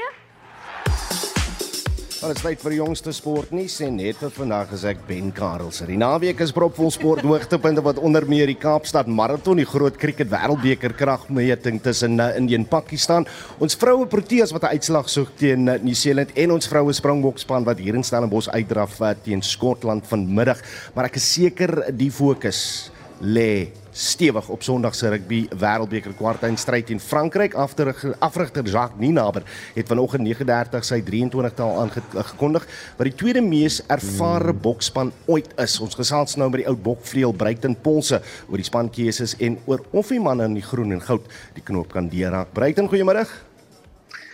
[2.19, 5.29] Maar dit is tyd vir die jongste sportnuus en net vir vandag is ek Ben
[5.31, 5.83] Karels.
[5.87, 10.27] Die naweek is propvol sport hoogtepunte wat onder meer die Kaapstad Marathon, die groot krieket
[10.33, 13.29] wêreldbeker kragmeting tussen uh, Indië en Pakistan,
[13.63, 17.79] ons vroue Proteas wat 'n uitslag soek teen uh, Nieu-Seeland en ons vroue Springbokspan wat
[17.79, 20.59] hier in Stellenbosch uitdraf uh, teen Skotland vanmiddag.
[20.95, 22.89] Maar ek is seker die fokus
[23.19, 27.53] lê stewig op Sondag se rugby wêreldbeker kwartfinale in Frankryk.
[27.53, 29.43] After afrigter Jacques Nienaber
[29.75, 35.79] het vanoggend 9:30 sy 23-tal aangekondig wat die tweede mees ervare bokspan ooit is.
[35.79, 40.07] Ons gesels nou met die ou bokvleuel Bruiten Polse oor die spankeuses en oor of
[40.07, 42.53] die manne in die groen en goud die knoop kan deurraak.
[42.53, 43.27] Bruiten, goeiemôre.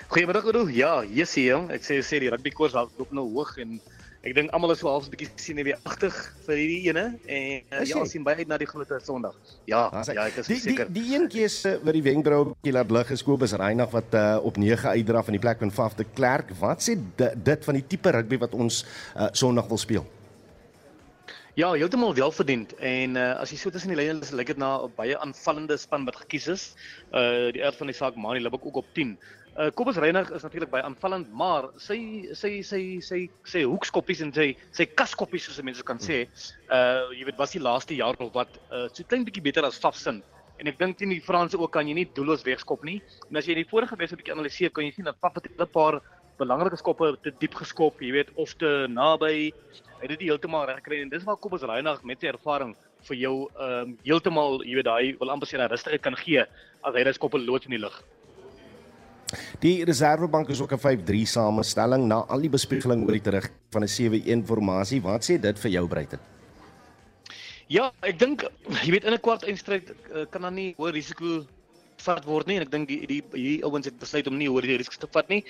[0.08, 0.68] Goeiemiddag Oudo.
[0.70, 1.72] Ja, Jessie, jong.
[1.74, 3.80] ek sê sê die rugbykoers loop nou hoog en
[4.26, 6.16] ek dink almal is so half 'n bietjie sien weer agtig
[6.48, 9.36] vir hierdie ene en uh, ja, sien baie uit na die groot Sondag.
[9.70, 10.90] Ja, ja, ek is die, seker.
[10.90, 14.40] Die die een keuse wat die wenkbrau bietjie laat lig is Kobus Reinagh wat uh,
[14.42, 16.50] op 9 uitdraf in die plek van Faf de Klerk.
[16.60, 18.82] Wat sê dit van die tipe rugby wat ons
[19.14, 20.06] uh, Sondag wil speel?
[21.56, 24.92] Ja, heeltemal welverdiend en uh, as jy so tussen die lyne lyk dit na 'n
[24.98, 26.64] baie aanvallende span wat gekies is.
[27.14, 29.14] Uh die aard van die saak Mani Libok ook op 10.
[29.56, 34.34] Uh Kobus Reinig is natuurlik baie aanvallend, maar sy sy sy sy sy hoekskoppies en
[34.36, 36.26] sy sy kaskoppies soos mense kan sê,
[36.68, 39.80] uh jy weet was die laaste jaar of wat uh so klein bietjie beter as
[39.80, 40.20] Fafsin.
[40.60, 42.98] En ek dink teen die Franse ook kan jy nie doelloos wegskop nie.
[43.30, 45.72] En as jy die vorige wedstryd bietjie analiseer, kan jy sien dat Faf het 'n
[45.72, 46.02] paar
[46.36, 49.54] belangrike skoppe te diep geskop, jy weet, of te naby
[49.96, 52.76] hy het dit heeltemal reg gekry en dis waar Kobus Reinagh met sy ervaring
[53.08, 56.44] vir jou ehm um, heeltemal jy weet daai wil amper sê 'n rustige kan gee
[56.84, 58.04] as hy dit skoppe loods in die lug.
[59.64, 63.84] Die Reservebank is ook 'n 5-3 samestelling na al die bespiegeling oor die terug van
[63.84, 65.02] 'n 7-1 formasie.
[65.02, 66.20] Wat sê dit vir jou Breiten?
[67.68, 68.44] Ja, ek dink
[68.86, 71.46] jy weet in 'n kwart eindstryd uh, kan dan nie hoë risiko
[71.98, 74.78] vat word nie en ek dink die die hier ouens het besluit om nie hoë
[74.78, 75.44] risiko te vat nie.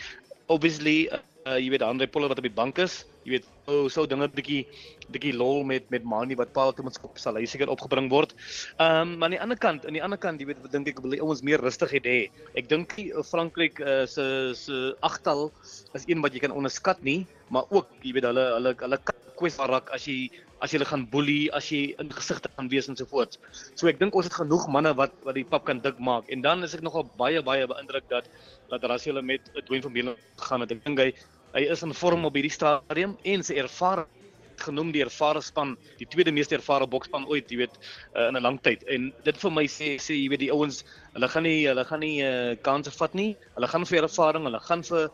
[0.48, 4.06] Obviously uh, jy weet Andre Polle wat op die bank is, jy weet oh, so
[4.06, 4.65] dinge bietjie
[5.13, 8.34] bietjie lol met met Mani wat Paul Thomas op sal hy seker opgebring word.
[8.78, 11.02] Ehm um, maar aan die ander kant, aan die ander kant, jy weet dink ek
[11.04, 12.18] wil die ouens meer rustig hê.
[12.56, 15.52] Ek dink uh, Frankryk uh, se se agtal
[15.94, 19.00] is een wat jy kan onderskat nie, maar ook jy weet hulle hulle hulle
[19.36, 20.32] kwesbaar raak as jy
[20.63, 23.38] as jy hulle gaan boelie, as jy in gesigte gaan wees en so voort.
[23.76, 26.41] So ek dink ons het genoeg manne wat wat die pap kan dik maak en
[26.41, 28.32] dan is ek nogal baie baie beïndruk dat
[28.72, 30.72] dat Rassie met Dwayne van Beelen gaan het.
[30.72, 31.12] Ek dink hy
[31.56, 34.10] Hy is in vorm op hierdie stadium en sy ervaring
[34.62, 37.78] genoem die ervare span, die tweede meeste ervare boksspan ooit, jy weet,
[38.15, 38.84] uh, in 'n lang tyd.
[38.88, 42.00] En dit vir my sê sê jy weet die ouens, hulle gaan nie hulle gaan
[42.00, 43.36] nie uh, kansse vat nie.
[43.56, 45.10] Hulle gaan vir ervaring, hulle gaan vir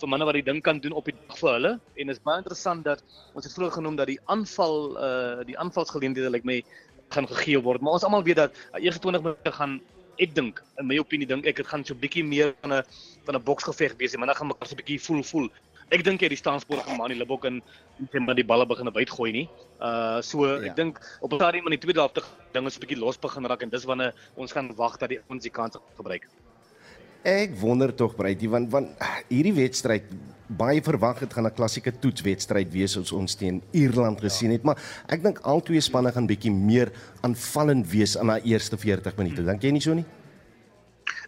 [0.00, 1.72] vir manne wat die ding kan doen op die dag vir hulle.
[1.96, 3.02] En is baie interessant dat
[3.34, 6.62] ons het vroeër genoem dat die aanval uh die aanvalsgeleenthede lyk like my
[7.10, 7.80] gaan gegee word.
[7.80, 9.80] Maar ons almal weet dat uh, eerste 20 minute gaan
[10.18, 12.82] ek dink in my opinie dink ek dit gaan so 'n bietjie meer van 'n
[13.26, 15.48] van 'n boksgeveg wees, maar dan gaan mekaar so 'n bietjie voel voel
[15.94, 17.60] ek dink jy die staanspoor van Mani Libok en
[18.00, 19.46] net maar die balle begin uitgooi nie.
[19.78, 20.70] Uh so ja.
[20.70, 22.22] ek dink op 'n stadium in die tweede helfte
[22.52, 25.20] dinge so 'n bietjie los begin raak en dis wanneer ons gaan wag dat die
[25.28, 26.26] ons die kans gebruik.
[27.22, 28.88] Ek wonder tog Breitie want want
[29.28, 30.04] hierdie wedstryd
[30.46, 34.78] baie verwag het gaan 'n klassieke toetswedstryd wees soos ons teen Ierland gesien het, maar
[35.08, 39.42] ek dink al twee spanne gaan bietjie meer aanvallend wees in daai eerste 40 minute.
[39.42, 40.04] Dink jy nie so nie?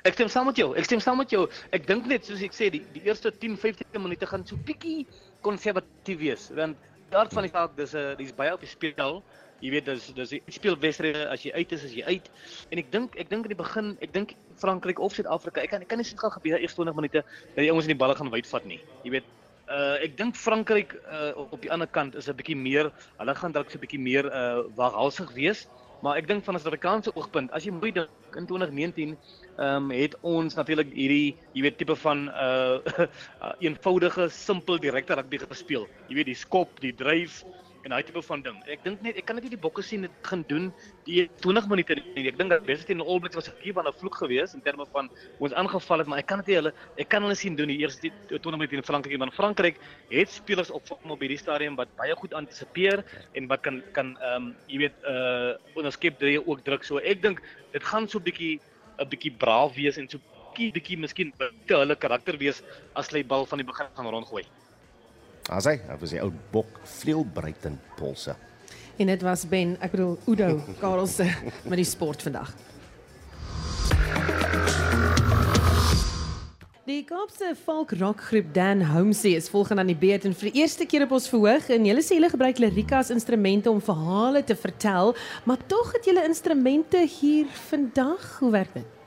[0.08, 0.70] Ek stem saam met jou.
[0.80, 1.42] Ek stem saam met jou.
[1.76, 5.02] Ek dink net soos ek sê die die eerste 10, 15 minute gaan so bietjie
[5.44, 6.46] konservatief wees.
[6.56, 6.80] Want
[7.12, 9.22] daar van die saak dis 'n dis baie op die speel.
[9.60, 12.30] Jy weet dis dis jy speel wedstryde as jy uit is as jy uit.
[12.70, 15.82] En ek dink ek dink in die begin, ek dink Frankryk of Suid-Afrika, ek kan
[15.82, 18.14] ek kan nie sê gaan gebeur eers 20 minute dat die ouens in die balle
[18.14, 18.80] gaan wyd vat nie.
[19.04, 19.24] Jy weet
[19.68, 23.52] Uh ek dink Frankryk uh op die ander kant is 'n bietjie meer, hulle gaan
[23.52, 25.68] dalk so 'n bietjie meer uh waghalsig wees.
[26.02, 29.16] Maar ek dink van 'n Suid-Afrikaanse oogpunt, as jy mooi dink in 2019,
[29.58, 32.78] ehm um, het ons natuurlik hierdie, jy weet, tipe van uh
[33.66, 35.88] eenvoudige, simpel direkte rugby gespeel.
[36.08, 37.42] Jy weet, die skop, die dryf,
[37.88, 38.56] en daai tipe van ding.
[38.68, 40.68] Ek dink net ek kan net nie die bokke sien dit gaan doen
[41.06, 42.26] die 20 minute nie.
[42.28, 44.62] Ek dink dat West teen All Blacks was 'n keer van 'n vloek geweest in
[44.62, 45.08] terme van
[45.40, 48.10] ons aangeval het, maar ek kan dit hulle ek kan hulle sien doen die eerste
[48.28, 49.18] 20 minute in Frankryk.
[49.18, 49.76] Want Frankryk
[50.10, 54.36] het spelers op op hierdie stadium wat baie goed antisipeer en wat kan kan ehm
[54.36, 56.84] um, jy weet uh onderskep drie ook druk.
[56.84, 58.60] So ek dink dit gaan so 'n bietjie
[58.98, 60.18] 'n bietjie braaf wees en so
[60.52, 62.62] bietjie bietjie miskien te hulle karakter wees
[62.94, 64.44] as hulle die bal van die begin gaan rondgooi.
[65.48, 68.34] As hy, dit was die ou bok vleuelbreiten polse.
[69.00, 71.24] En dit was Ben, ek bedoel Udo Karelse
[71.64, 72.50] met die sport vandag.
[76.88, 80.60] Die Kaapse folk rock groep Dan Homsey is volgens aan die beurt en vir die
[80.60, 84.44] eerste keer op ons verhoog en hulle sê hulle gebruik lirika as instrumente om verhale
[84.44, 85.14] te vertel,
[85.48, 88.30] maar tog het julle instrumente hier vandag.
[88.40, 88.97] Hoe werk dit?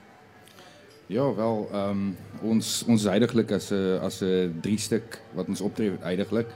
[1.11, 5.61] Ja, wel, ehm um, ons ons heidaglik as 'n as 'n drie stuk wat ons
[5.61, 6.47] optree heidaglik.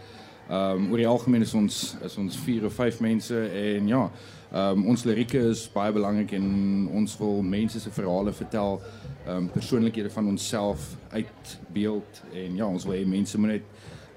[0.49, 4.11] Ehm um, oor die algemeen is ons is ons 4 of 5 mense en ja,
[4.51, 8.81] ehm um, ons lirieke is baie belangrik en ons wil mense se verhale vertel,
[9.25, 13.63] ehm um, persoonlikhede van onsself uitbeeld en ja, ons wil hê mense moet net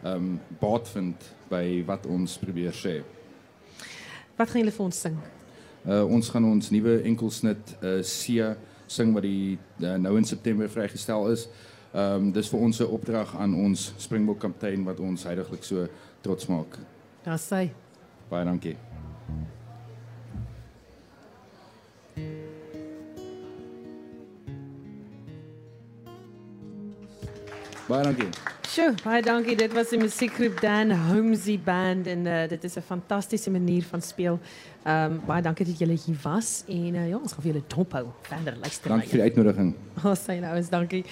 [0.05, 3.03] ehm um, baat vind by wat ons probeer sê.
[4.37, 5.16] Wat gaan julle vir ons sing?
[5.87, 8.57] Uh ons gaan ons nuwe enkelsnit uh Sia
[8.88, 11.48] sing wat die uh, nou in September vrygestel is.
[11.92, 15.87] Ehm um, dis vir ons 'n opdrag aan ons Springbok kaptein wat ons heidaglik so
[16.20, 16.79] trots maak.
[17.24, 17.70] Daar.
[18.29, 18.77] Baie dankie.
[27.88, 28.58] Baie dankie.
[28.78, 29.56] Sjoe, baie dankie.
[29.58, 34.00] Dit was die musiekgroep Dan Holmesy Band en uh, dit is 'n fantastiese manier van
[34.00, 34.38] speel.
[34.84, 37.64] Ehm um, baie dankie dat julle hier was en uh, ja, ons gaan vir julle
[37.66, 38.06] dophou.
[38.22, 38.88] Verder luister.
[38.88, 39.74] Dankie vir die uitnodiging.
[40.04, 41.04] Oh, sy nou is dankie.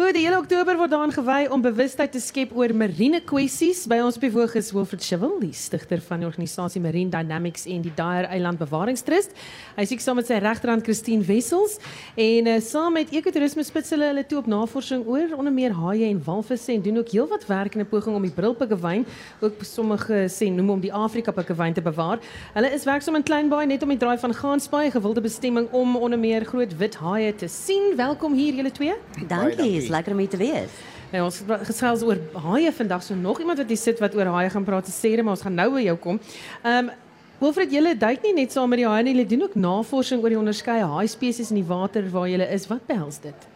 [0.00, 3.82] Goed, die hele Oktober word daaraan gewy om bewustheid te skep oor marine kwessies.
[3.84, 7.92] By ons woog is Wilfred Chivel, die stigter van die organisasie Marine Dynamics en die
[7.98, 9.34] Daer Eiland Bewaringstrust.
[9.76, 11.74] Hy sê saam met sy regterhand Christine Wessels
[12.16, 16.08] en uh, saam met ekotourisme spits hulle hulle toe op navorsing oor onder meer haie
[16.08, 19.04] en walvisse en doen ook heelwat werk in 'n poging om die brilpikkewyn,
[19.44, 22.24] ook sommige sê noem om die Afrika pikkewyn te bewaar.
[22.56, 26.18] Hulle is werksaam in Kleinbaai net om die draai van Gansbaai, gewilde bestemming om onder
[26.18, 27.92] meer groot wit haie te sien.
[27.96, 28.96] Welkom hier julle twee.
[29.28, 30.80] Dankie is lekker om hier te wees.
[31.10, 33.02] Ja, ons gesels oor haie vandag.
[33.02, 35.56] So nog iemand wat hier sit wat oor haie gaan praat, sê maar ons gaan
[35.58, 36.20] nou by jou kom.
[36.62, 36.98] Ehm um,
[37.40, 40.28] Wilfred, julle duik nie net saam met die haie nie, julle doen ook navorsing oor
[40.28, 42.66] die onderskeie haai spesies in die water waar julle is.
[42.68, 43.46] Wat behels dit?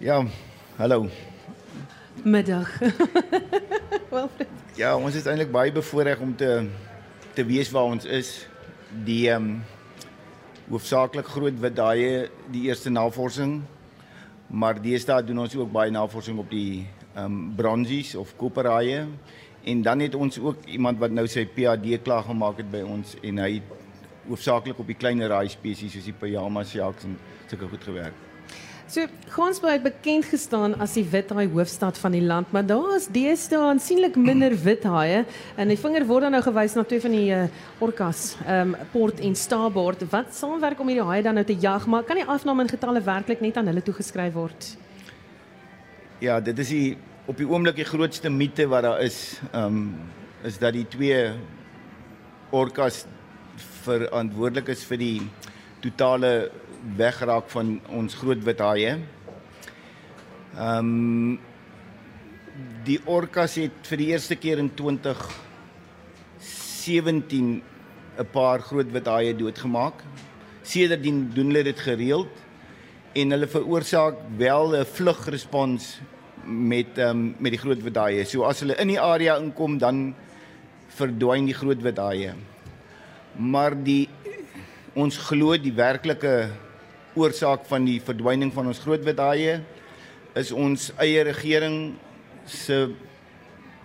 [0.00, 0.22] Ja,
[0.78, 1.02] hallo.
[2.24, 2.72] Middag.
[4.14, 4.48] Wilfred.
[4.80, 6.64] Ja, ons is eintlik baie bevoorreg om te
[7.36, 8.32] te weet waar ons is.
[9.04, 9.62] Die ehm um,
[10.72, 13.60] hoofsaaklik groot wit haie die eerste navorsing
[14.52, 16.84] maar deesdae doen ons ook baie navorsing op die
[17.14, 19.06] ehm um, bronsies of koperhaie
[19.64, 23.14] en dan het ons ook iemand wat nou sy PhD klaar gemaak het by ons
[23.22, 23.62] en hy
[24.28, 27.16] hoofsaaklik op die kleiner haai spesies soos die pyjama sharks en
[27.48, 28.21] sulke goed gewerk.
[28.92, 33.06] So Gansbaai het bekend gestaan as die withaai hoofstad van die land, maar daar is
[33.08, 35.22] deesdae aansienlik minder withaaie
[35.56, 37.46] en die vinger word dan nou gewys na twee van die uh,
[37.80, 41.86] orkas, ehm um, port en starboard wat saamwerk om hierdie haie dan nou te jag,
[41.88, 44.68] maar kan die afname in getalle werklik net aan hulle toegeskryf word?
[46.20, 49.22] Ja, dit is die op die oomblik die grootste mite wat daar is,
[49.54, 49.86] ehm um,
[50.44, 51.30] is dat die twee
[52.52, 53.06] orkas
[53.86, 55.16] verantwoordelik is vir die
[55.80, 56.50] totale
[56.96, 58.98] wegraak van ons groot wit haie.
[60.56, 61.38] Ehm um,
[62.84, 67.62] die orkas het vir die eerste keer in 2017
[68.18, 69.94] 'n paar groot wit haie doodgemaak.
[70.62, 72.28] Sedertdien doen hulle dit gereeld
[73.14, 76.00] en hulle veroorsaak wel 'n vlugrespons
[76.44, 78.24] met ehm um, met die groot wit haie.
[78.24, 80.14] So as hulle in die area inkom dan
[80.88, 82.34] verdwyn die groot wit haie.
[83.36, 84.08] Maar die
[84.94, 86.50] ons glo die werklike
[87.14, 89.60] oorsaak van die verdwyning van ons groot wit haie
[90.34, 91.94] is ons eie regering
[92.46, 92.86] se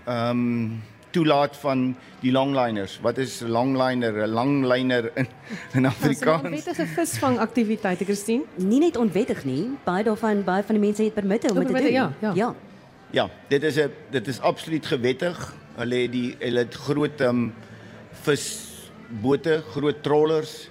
[0.07, 0.83] ehm um,
[1.17, 2.99] toelaat van die longliners.
[3.01, 4.13] Wat is longliner?
[4.27, 5.27] 'n Langliner in
[5.73, 6.63] in Afrikaans.
[6.63, 8.43] Dit is 'n visvangaktiwiteit, Christine.
[8.55, 11.73] Nie net onwettig nie, baie daarvan baie van die mense het permitte om dit te
[11.73, 11.91] doen.
[11.91, 12.31] Ja, ja.
[12.35, 12.55] ja.
[13.11, 15.55] Ja, dit is 'n dit is absoluut gewettig.
[15.75, 17.53] Hulle het die hulle het groot ehm um,
[18.11, 20.69] visbote, groot trollers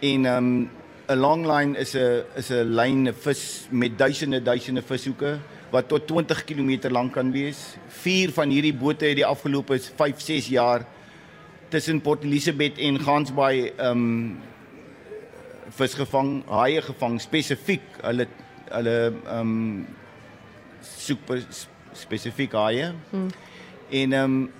[0.00, 0.70] en ehm um,
[1.08, 5.38] 'n longline is 'n is 'n lyn 'n vis met duisende duisende vishoeke
[5.70, 7.76] wat tot 20 km lank kan wees.
[7.88, 10.84] Vier van hierdie bote het die afgelope 5, 6 jaar
[11.68, 14.38] tussen Port Elizabeth en Gansbaai ehm um,
[15.68, 17.84] vis gevang, haie gevang spesifiek.
[18.02, 18.26] Hulle
[18.68, 19.86] hulle ehm um,
[20.82, 21.40] super
[21.92, 22.92] spesifiek haie.
[23.10, 23.28] Hmm.
[23.90, 24.50] En ehm um,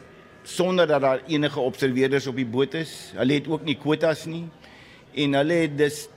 [0.43, 3.13] sonder dat daar enige observeerders op die boot is.
[3.17, 4.47] Hulle het ook nie kwotas nie.
[5.13, 6.09] En hulle het dus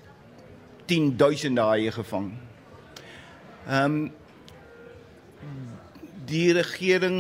[0.92, 2.34] 10000 haie gevang.
[3.68, 4.12] Ehm um,
[6.32, 7.18] die regering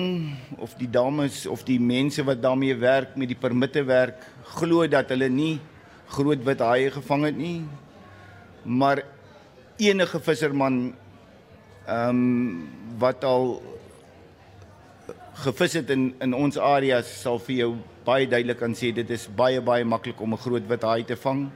[0.63, 4.21] of die dames of die mense wat daarmee werk met die permitte werk
[4.55, 5.57] glo dat hulle nie
[6.15, 7.63] groot wit haie gevang het nie.
[8.63, 9.03] Maar
[9.77, 10.81] enige visserman
[11.87, 12.69] ehm um,
[13.01, 13.61] wat al
[15.43, 17.71] gevis het in in ons areas sal vir jou
[18.05, 21.15] baie duidelik kan sê dit is baie baie maklik om 'n groot wit haai te
[21.15, 21.49] vang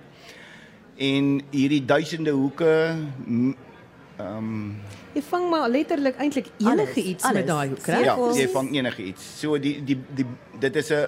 [0.97, 2.95] en hierdie duisende hoeke
[4.15, 4.75] ehm um,
[5.15, 7.35] jy vang maar letterlik eintlik enige iets alles.
[7.35, 8.05] met daai hoek, reg?
[8.05, 9.23] Ja, jy vang enige iets.
[9.39, 10.25] So die die die
[10.59, 11.07] dit is 'n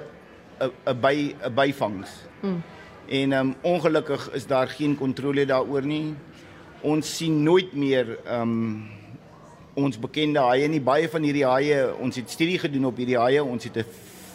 [0.63, 2.11] 'n by 'n byvangs.
[2.41, 2.61] Mm.
[3.07, 6.15] En ehm um, ongelukkig is daar geen kontrole daaroor nie.
[6.81, 8.89] Ons sien nooit meer ehm um,
[9.73, 10.81] ons bekende haie nie.
[10.81, 13.43] Baie van hierdie haie, ons het studie gedoen op hierdie haie.
[13.43, 13.85] Ons het 'n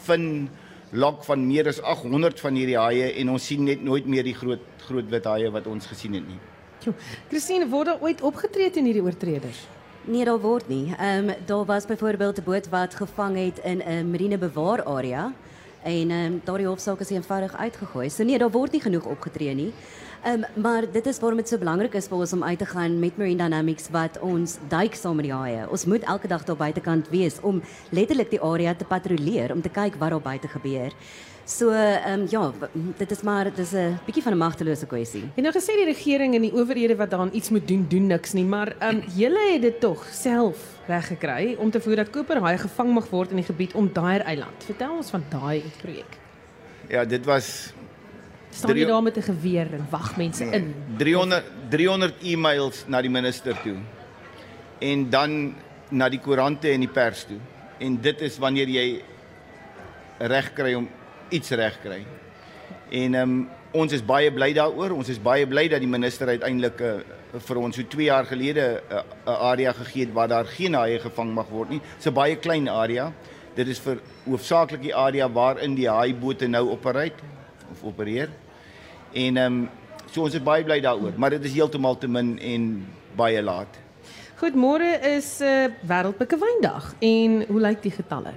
[0.02, 0.48] fin
[0.92, 4.36] lok van meer as 800 van hierdie haie en ons sien net nooit meer die
[4.36, 6.40] groot groot wit haie wat ons gesien het nie.
[6.82, 6.92] Jo,
[7.30, 9.62] Christine, word daar ooit opgetree teen hierdie oortreders?
[10.04, 10.90] Nee, daar word nie.
[10.98, 15.32] Ehm um, daar was byvoorbeeld 'n boot wat gevang het in 'n marine bewaar area
[15.82, 18.10] en ehm um, daardie hofsaak is eenvoudig uitgegooi.
[18.10, 19.72] So nee, daar word nie genoeg opgetree nie.
[20.22, 22.92] Um, maar dit is waarom dit so belangrik is vir ons om uit te gaan
[23.02, 25.64] met Marine Dynamics wat ons duik saam met die haie.
[25.66, 27.58] Ons moet elke dag daar buitekant wees om
[27.90, 30.94] letterlik die area te patrolleer om te kyk wat daar buite gebeur.
[31.44, 32.70] So ehm um, ja,
[33.00, 35.24] dit is maar dit is 'n bietjie van 'n magtelose kwessie.
[35.34, 38.32] En nou gesê die regering en die owerhede wat daaraan iets moet doen, doen niks
[38.32, 42.10] nie, maar ehm um, julle het dit tog self reg gekry om te voer dat
[42.10, 44.64] koperhaai gevang mag word in die gebied om Daer Eiland.
[44.64, 46.18] Vertel ons van daai projek.
[46.88, 47.72] Ja, dit was
[48.54, 50.74] staan jy daar met 'n geweer en wag mense in.
[50.96, 53.76] 300 300 e-mails na die minister toe.
[54.78, 55.54] En dan
[55.90, 57.38] na die koerante en die pers toe.
[57.78, 59.02] En dit is wanneer jy
[60.18, 60.88] reg kry om
[61.28, 62.04] iets reg kry.
[62.90, 64.92] En ehm um, ons is baie bly daaroor.
[64.92, 66.92] Ons is baie bly dat die minister uiteindelik uh,
[67.40, 68.94] vir ons so 2 jaar gelede 'n
[69.28, 71.80] uh, area gegee het waar daar geen haie gevang mag word nie.
[71.80, 73.12] Dit's 'n baie klein area.
[73.54, 77.24] Dit is vir hoofsaaklik die area waarin die haaibote nou operate
[77.70, 78.28] of opereer.
[79.12, 79.68] En ehm um,
[80.12, 82.86] so ons is baie bly daaroor, maar dit is heeltemal te min en
[83.16, 83.78] baie laat.
[84.40, 88.32] Goeiemôre is 'n uh, wêreldpikkewyndag en hoe lyk die getalle?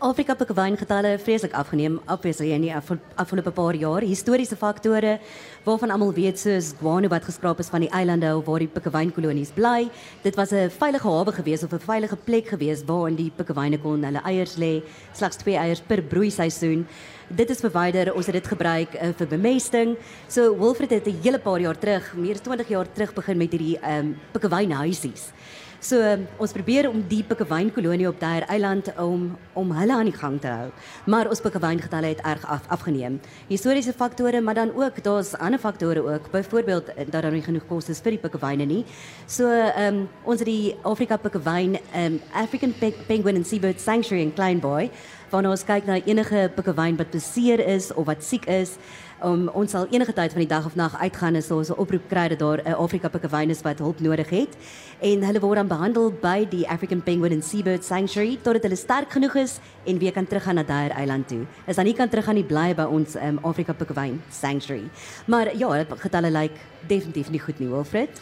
[0.00, 4.00] Afrika pikkewyn-getalle vreeslik afgeneem, obviously in die afgelope paar jaar.
[4.00, 5.18] Historiese faktore
[5.66, 9.90] waarvan almal weet soos guano wat geskraap is van die eilande waar die pikkewynkolonies bly.
[10.24, 14.02] Dit was 'n veilige hawe gewees of 'n veilige plek gewees waarin die pikkewyne kon
[14.02, 14.82] hulle eiers lê,
[15.12, 16.86] slegs 2 eiers per broeiseisoen.
[17.28, 19.96] Dit is verwyder, ons het dit gebruik uh, vir bemesting.
[20.28, 23.50] So Wilfred het 'n hele paar jaar terug, meer as 20 jaar terug begin met
[23.50, 25.32] hierdie ehm um, pikkewynhuisies.
[25.80, 25.96] So
[26.36, 30.50] ons probeer om die pikkewyn-kolonie op daai eiland om om hulle aan die gang te
[30.52, 30.66] hou.
[31.08, 33.16] Maar ons pikkewyn-getalle het erg af, afgeneem.
[33.48, 36.30] Historiese faktore, maar dan ook daar's ander faktore ook.
[36.30, 38.84] Byvoorbeeld dat daar nie genoeg kos is vir die pikkewyne nie.
[39.26, 42.74] So ehm um, ons het die Afrika pikkewyn ehm um, African
[43.06, 44.90] Penguin and Seabird Sanctuary in Kleinboy,
[45.30, 48.76] waar ons kyk na enige pikkewyn wat beseer is of wat siek is
[49.22, 52.08] om ons sal enige tyd van die dag of nag uitgaan as ons 'n oproep
[52.08, 54.56] kry dat daar 'n Afrika pikkewyn is wat hulp nodig het
[55.00, 59.10] en hulle word dan behandel by die African Penguin and Seabird Sanctuary totdat hulle sterk
[59.10, 61.46] genoeg is en weer kan teruggaan na daai eiland toe.
[61.66, 64.88] As dan nie kan teruggaan nie bly by ons um, Afrika pikkewyn Sanctuary.
[65.26, 68.20] Maar ja, dit getalle lyk like, definitief nie goed nie, Wilfred.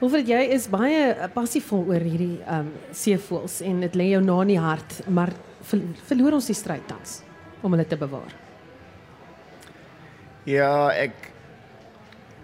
[0.00, 4.48] Wilfred, jy is baie passievol oor hierdie um, seevoëls en dit lê jou na in
[4.48, 5.30] die hart, maar
[6.08, 7.22] verloor ons die stryd tans
[7.62, 8.41] om hulle te bewaar.
[10.42, 11.14] Ja, ek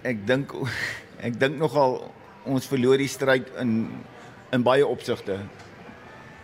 [0.06, 0.52] ek dink
[1.26, 1.96] ek dink nogal
[2.46, 3.90] ons verloor die stryd in
[4.54, 5.40] in baie opsigte.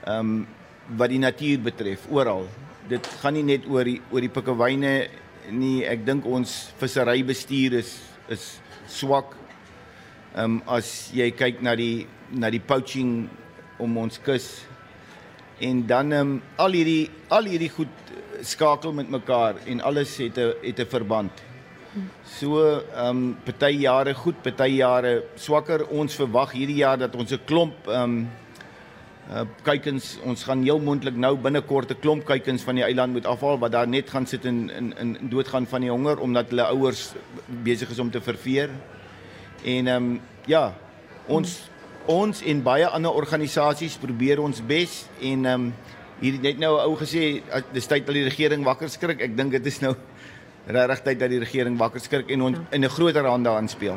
[0.03, 0.33] Ehm um,
[0.99, 2.49] wat die natuur betref oral.
[2.91, 4.93] Dit gaan nie net oor die oor die pikkewyne
[5.55, 5.87] nie.
[5.87, 7.95] Ek dink ons visserybestuur is
[8.27, 8.59] is
[8.91, 9.39] swak.
[10.35, 13.31] Ehm um, as jy kyk na die na die poaching
[13.79, 14.65] om ons kus
[15.63, 18.04] en dan ehm um, al hierdie al hierdie goed
[18.45, 21.43] skakel met mekaar en alles het 'n het 'n verband.
[22.27, 25.87] So ehm um, party jare goed, party jare swakker.
[25.87, 28.31] Ons verwag hierdie jaar dat ons 'n klomp ehm um,
[29.25, 33.27] uh kuikens ons gaan heel moontlik nou binnekort 'n klomp kuikens van die eiland moet
[33.27, 36.63] afhaal wat daar net gaan sit in in in doodgaan van die honger omdat hulle
[36.63, 37.13] ouers
[37.47, 38.71] besig is om te verveer.
[39.65, 40.75] En ehm um, ja,
[41.27, 41.71] ons
[42.07, 45.75] ons en baie ander organisasies probeer ons bes en ehm um,
[46.21, 47.43] hier net nou 'n ou gesê
[47.73, 49.21] dis tyd dat die regering wakker skrik.
[49.21, 49.95] Ek dink dit is nou
[50.67, 52.65] regtig tyd dat die regering wakker skrik en ons ja.
[52.73, 53.97] in 'n groter hande aanspeel.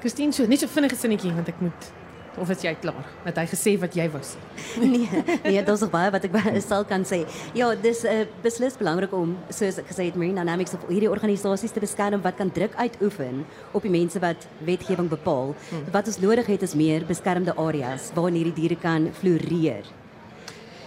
[0.00, 1.92] Christine, so net so vinnige sinnetjie want ek moet
[2.36, 4.40] of is jy klaar met hy gesê wat jy wou sê?
[4.82, 5.06] nee,
[5.44, 7.22] nee, is nog baie wat ek sal kan sê.
[7.54, 10.86] Ja, dis 'n uh, eh, beslis belangrik om soos ek gesê het Marine Dynamics of
[10.88, 15.54] hierdie organisasies te beskerm wat kan druk uitoefen op die mense wat wetgewing bepaal.
[15.70, 15.84] Hmm.
[15.92, 19.84] Wat ons nodig het is meer beskermde areas waar hierdie diere kan floreer.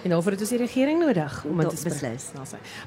[0.03, 2.29] En daarvoor het ons die regering nodig om dit te beslis.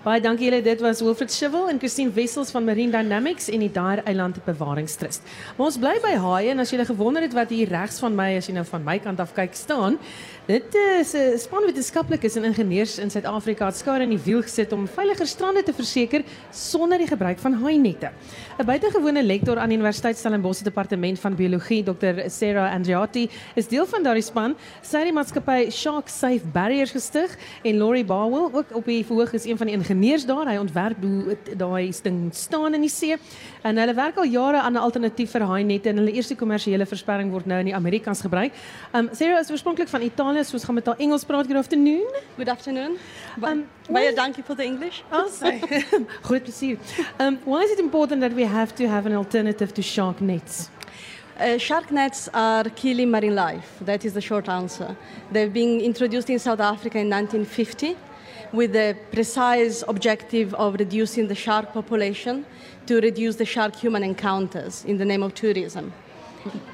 [0.04, 0.62] Baie dankie julle.
[0.62, 5.22] Dit was Wilfred Schivel en Christine Wessels van Marine Dynamics en die Daer Eiland Bewaringstrust.
[5.56, 8.30] Maar ons bly by haie en as jy gewonder het wat hier regs van my
[8.38, 9.98] as jy nou van my kant af kyk staan,
[10.46, 14.72] Dit is 'n span wetenskaplikes en ingenieurs in Suid-Afrika wat skare in die wiel gesit
[14.72, 18.10] om veiliger strande te verseker sonder die gebruik van haainette.
[18.58, 22.28] 'n Buitengewone lektor aan die Universiteit Stellenbosch Departement van Biologie, Dr.
[22.28, 24.56] Sarah Andriati, is deel van daardie span.
[24.82, 29.32] Sy het die maatskappy Shark Safe Barriers gestig en Laurie Barwell, ook op die verhoog
[29.32, 30.48] is een van die ingenieurs daar.
[30.48, 33.16] Hy ontwerp hoe daai ding staan in die see.
[33.62, 37.30] En hulle werk al jare aan 'n alternatief vir haainette en hulle eerste kommersiële versperring
[37.30, 38.52] word nou in die Amerikaans gebruik.
[38.94, 41.46] Um Sarah is oorspronklik van Italië Johannes, ons gaan met haar Engels praat.
[41.46, 42.06] Good afternoon.
[42.36, 42.98] Good afternoon.
[43.42, 45.02] Um, Baie dankie for the English.
[45.12, 45.60] Oh, sorry.
[46.22, 46.78] Groot plesier.
[47.18, 50.70] Um, why is it important that we have to have an alternative to shark nets?
[51.38, 53.84] Uh, shark nets are killing marine life.
[53.84, 54.96] That is the short answer.
[55.30, 57.96] They've been introduced in South Africa in 1950
[58.52, 62.46] with the precise objective of reducing the shark population
[62.86, 65.92] to reduce the shark human encounters in the name of tourism.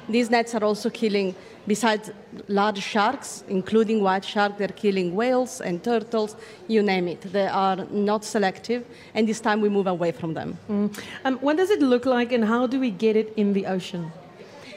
[0.09, 2.11] These nets are also killing, besides
[2.47, 6.35] large sharks, including white shark, they're killing whales and turtles,
[6.67, 7.21] you name it.
[7.21, 10.57] They are not selective, and this time we move away from them.
[10.69, 11.03] Mm.
[11.25, 14.11] Um, what does it look like, and how do we get it in the ocean?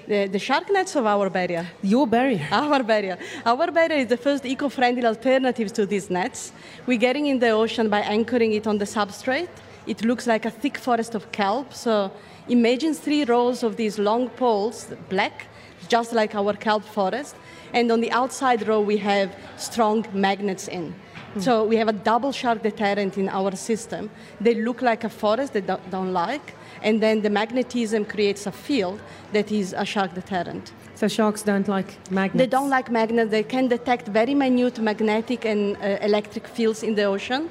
[0.09, 1.69] The, the shark nets of our barrier.
[1.83, 2.49] Your barrier?
[2.53, 3.17] Our barrier.
[3.47, 6.51] Our barrier is the first eco-friendly alternative to these nets.
[6.87, 9.49] We're getting in the ocean by anchoring it on the substrate.
[9.87, 11.73] It looks like a thick forest of kelp.
[11.73, 12.13] So
[12.49, 15.47] imagine three rows of these long poles, black,
[15.89, 17.35] just like our kelp forest.
[17.73, 20.95] And on the outside row, we have strong magnets in.
[21.39, 24.11] So we have a double shark deterrent in our system.
[24.41, 28.53] They look like a forest they don't, don't like, and then the magnetism creates a
[28.53, 29.01] field
[29.33, 30.73] that is a shark deterrent.
[30.97, 32.37] So sharks don't like magnets.
[32.37, 33.31] They don't like magnets.
[33.31, 37.49] They can detect very minute magnetic and uh, electric fields in the ocean,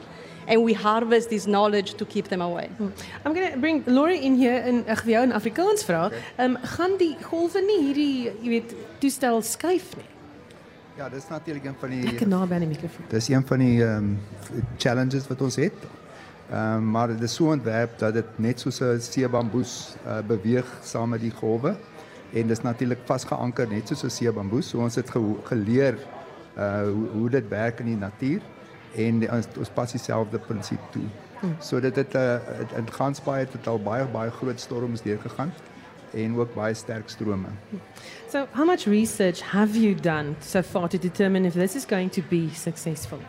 [0.50, 2.70] and we harvest this knowledge to keep them away.
[3.26, 6.08] I'm going to bring Laurie in hier en ek vir jou in Afrikaans vra.
[6.38, 8.74] Ehm um, gaan die golwe nie hierdie, jy weet,
[9.04, 10.08] toestel skuif nie.
[10.98, 13.06] Ja, dis natuurlik een van die Lekker naby aan die mikrofoon.
[13.14, 15.88] Dis een van die ehm um, challenges wat ons het.
[16.50, 20.66] Ehm um, maar dit is so ontwerp dat dit net soos 'n seebamboes uh, beweeg
[20.84, 21.76] saam met die golwe
[22.34, 24.70] en dis natuurlik vasgeanker net soos 'n seebamboes.
[24.70, 25.98] So ons het ge geleer
[26.58, 28.42] uh hoe, hoe dit werk in die natuur
[28.96, 31.06] en die, ons, ons pas dieselfde prinsip toe.
[31.40, 31.56] Hmm.
[31.64, 35.54] So dit het 'n uh, in Gansbaai het dit al baie baie groot storms deurgegaan
[36.14, 37.48] en ook baie sterk strome.
[38.30, 42.12] So how much research have you done so far to determine if this is going
[42.12, 43.20] to be successful?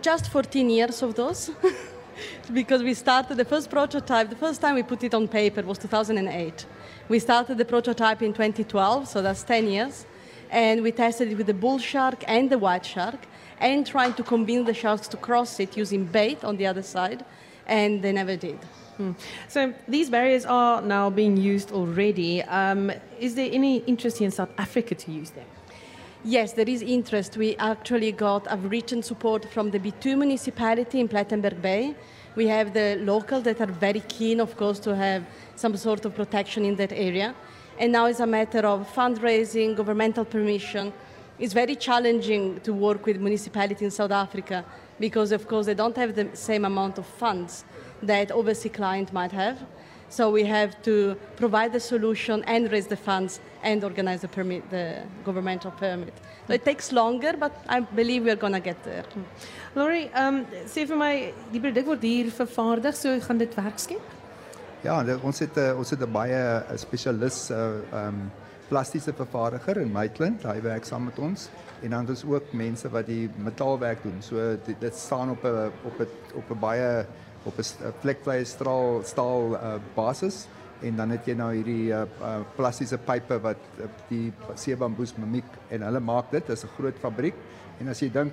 [0.00, 1.50] Just 14 years of those.
[2.52, 5.78] because we started the first prototype, the first time we put it on paper was
[5.78, 6.66] 2008.
[7.08, 10.06] We started the prototype in 2012, so that's 10 years.
[10.50, 13.26] And we tested it with the bull shark and the white shark
[13.58, 17.24] and trying to convince the sharks to cross it using bait on the other side,
[17.66, 18.58] and they never did.
[18.96, 19.12] Hmm.
[19.48, 22.42] So these barriers are now being used already.
[22.42, 25.46] Um, is there any interest in South Africa to use them?
[26.26, 27.36] Yes, there is interest.
[27.36, 31.94] We actually got a written support from the B2 municipality in Plettenberg Bay.
[32.34, 35.24] We have the locals that are very keen, of course, to have
[35.56, 37.34] some sort of protection in that area.
[37.78, 40.92] And now it's a matter of fundraising, governmental permission.
[41.38, 44.64] It's very challenging to work with municipalities in South Africa
[45.00, 47.64] because, of course, they don't have the same amount of funds
[48.02, 49.58] that overseas client might have.
[50.08, 54.70] So we have to provide the solution and raise the funds and organize the permit,
[54.70, 56.14] the governmental permit.
[56.46, 59.04] So it takes longer, but I believe we're going to get there.
[59.74, 64.12] Laurie, um, sê vir my, die produk word hier vervaardig, so gaan dit werk skep?
[64.84, 68.30] Ja, dit, ons het 'n ons het 'n baie 'n spesialis uh um
[68.68, 70.42] plastiese vervaardiger in Maitland.
[70.46, 71.48] Hy werk saam met ons.
[71.82, 74.20] En dan ons ook mense wat die metaalwerk doen.
[74.24, 77.06] So dit, dit staan op 'n op 'n op 'n baie
[77.44, 80.46] op 'n vlekvrye straal staal uh, basis.
[80.80, 85.50] En dan het jy nou hierdie uh, uh, plastiese pype wat uh, die seebamboes mimiek
[85.68, 86.46] en hulle maak dit.
[86.46, 87.34] Dis 'n groot fabriek.
[87.80, 88.32] En as jy dink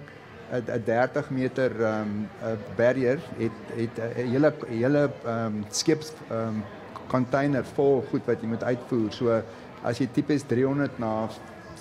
[0.51, 2.27] 'n 30 meter um,
[2.75, 6.63] barrier het het 'n hele hele um, skeps um,
[7.07, 9.11] container vol goed wat jy moet uitvoer.
[9.11, 9.41] So
[9.83, 11.29] as jy tipies 300 na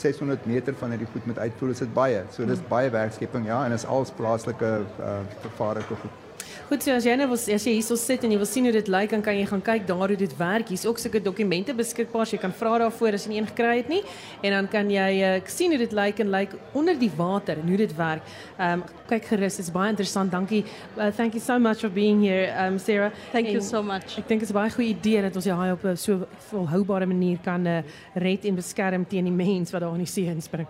[0.00, 2.24] 600 meter van hierdie goed moet uitvoer is dit baie.
[2.32, 6.29] So dis baie werkskepping ja en is als plaaslike uh, vervaardigde goed
[6.70, 8.70] Goed, so as jy nou wil as jy hierso sit en jy wil sien hoe
[8.70, 10.68] dit lyk, dan kan jy gaan kyk daar hoe dit werk.
[10.70, 12.28] Hier's ook sulke dokumente beskikbaar.
[12.30, 13.98] So jy kan vra daarvoor as jy nie een gekry het nie.
[14.46, 17.72] En dan kan jy uh, sien hoe dit lyk en lyk onder die water en
[17.72, 18.22] hoe dit werk.
[18.54, 20.30] Ehm um, kyk gerus, dit's baie interessant.
[20.30, 20.60] Dankie.
[20.94, 23.10] Uh, thank you so much for being here, um Sarah.
[23.32, 24.14] Thank en you so much.
[24.22, 26.28] Ek dink dit is 'n baie goeie idee dat ons die haai op 'n so
[26.52, 27.82] volhoubare manier kan uh,
[28.14, 30.68] red en beskerm teen die mens wat daar in die see inspring.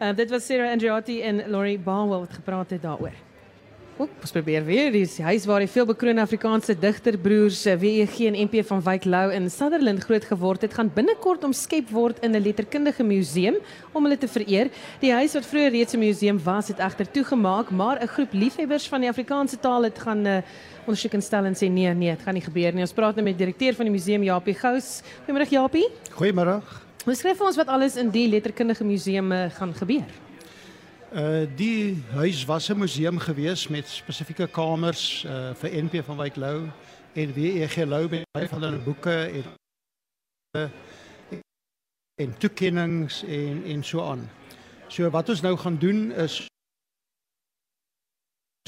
[0.00, 3.31] Ehm uh, dit was Sarah Andreotti en Laurie Barwell wat gepraat het daaroor.
[4.00, 8.62] Ook, ons probeer weer die huis waar die veelbekroonde Afrikaanse digterbroers eh, WEG en MP
[8.64, 13.04] van Wyk Lou in Sutherland groot geword het, gaan binnekort omskep word in 'n letterkundige
[13.04, 13.58] museum
[13.92, 14.70] om hulle te vereer.
[15.00, 18.88] Die huis wat vroeër reeds 'n museum was, het egter toegemaak, maar 'n groep liefhebbers
[18.88, 20.40] van die Afrikaanse taal het gaan uh,
[20.86, 22.80] ondersoek instel en sê nee, nee, dit gaan nie gebeur nie.
[22.80, 25.02] Ons praat nou met die direkteur van die museum Japie Gous.
[25.26, 25.88] Goeiemôre Japie.
[26.16, 26.62] Goeiemôre.
[27.06, 30.31] Ons skryf ons wat alles in die letterkundige museum uh, gaan gebeur.
[31.12, 36.36] Uh die huis was 'n museum gewees met spesifieke kamers uh vir NP van Wyk
[36.36, 36.70] Lou
[37.12, 39.44] en WEG Lou met baie van hulle boeke en
[40.56, 40.68] uh,
[42.22, 44.30] en toekennings en en so aan.
[44.88, 46.46] So wat ons nou gaan doen is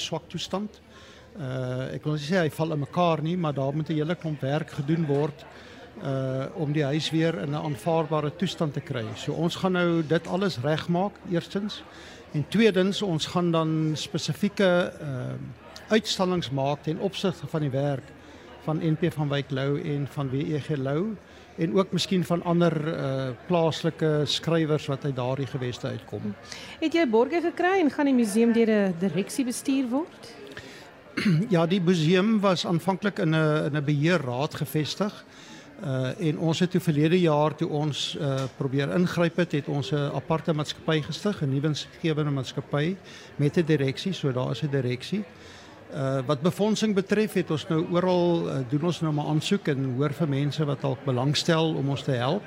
[0.00, 0.80] swak toestand.
[1.38, 4.14] Uh ek wil nie sê hy val in mekaar nie, maar daar moet 'n hele
[4.14, 5.46] klomp werk gedoen word
[6.02, 9.06] uh om die huis weer in 'n aanvaarbare toestand te kry.
[9.16, 11.82] So ons gaan nou dit alles regmaak eerstens
[12.34, 15.62] en tweedens ons gaan dan spesifieke uh
[15.92, 18.06] uitstallings maak ten opsigte van die werk
[18.64, 21.16] van NP van Wyk Lou en van WEG Lou
[21.56, 26.32] en ook miskien van ander uh, plaaslike skrywers wat uit daardie geweste uitkom.
[26.80, 30.32] Het jy borge gekry en gaan die museum deur 'n direksie bestuur word?
[31.54, 35.24] ja, die museum was aanvanklik in 'n in 'n beheerraad gevestig.
[35.82, 39.90] Uh en ons het toe verlede jaar toe ons uh probeer ingryp het, het ons
[39.90, 42.96] 'n aparte maatskappy gestig, 'n nuwensgewende maatskappy
[43.36, 45.24] met 'n direksie, so daar is 'n direksie.
[45.94, 49.94] Uh wat befondsing betref, het ons nou oral uh, doen ons nou maar aansoek en
[49.96, 52.42] hoor van mense wat dalk belangstel om ons te help.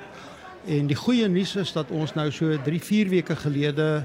[0.66, 4.04] En die goeie nuus is dat ons nou so 3, 4 weke gelede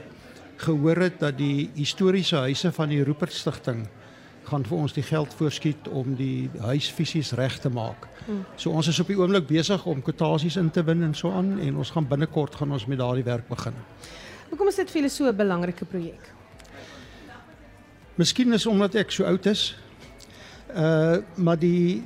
[0.55, 3.87] gehoor het dat die historiese huise van die Rupert Stichting
[4.43, 8.07] gaan vir ons die geld voorskiet om die huis fisies reg te maak.
[8.25, 8.43] Hmm.
[8.55, 11.59] So ons is op die oomblik besig om kwotasies in te win en so aan
[11.59, 13.73] en ons gaan binnekort gaan ons met daardie werk begin.
[14.49, 16.31] Hoekom is dit vir julle so 'n belangrike projek?
[18.15, 19.75] Miskien is omdat ek so oud is.
[20.75, 22.03] Uh maar die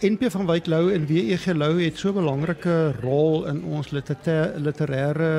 [0.00, 5.32] NP van Wyk Lou en WEG Lou het so 'n belangrike rol in ons literêre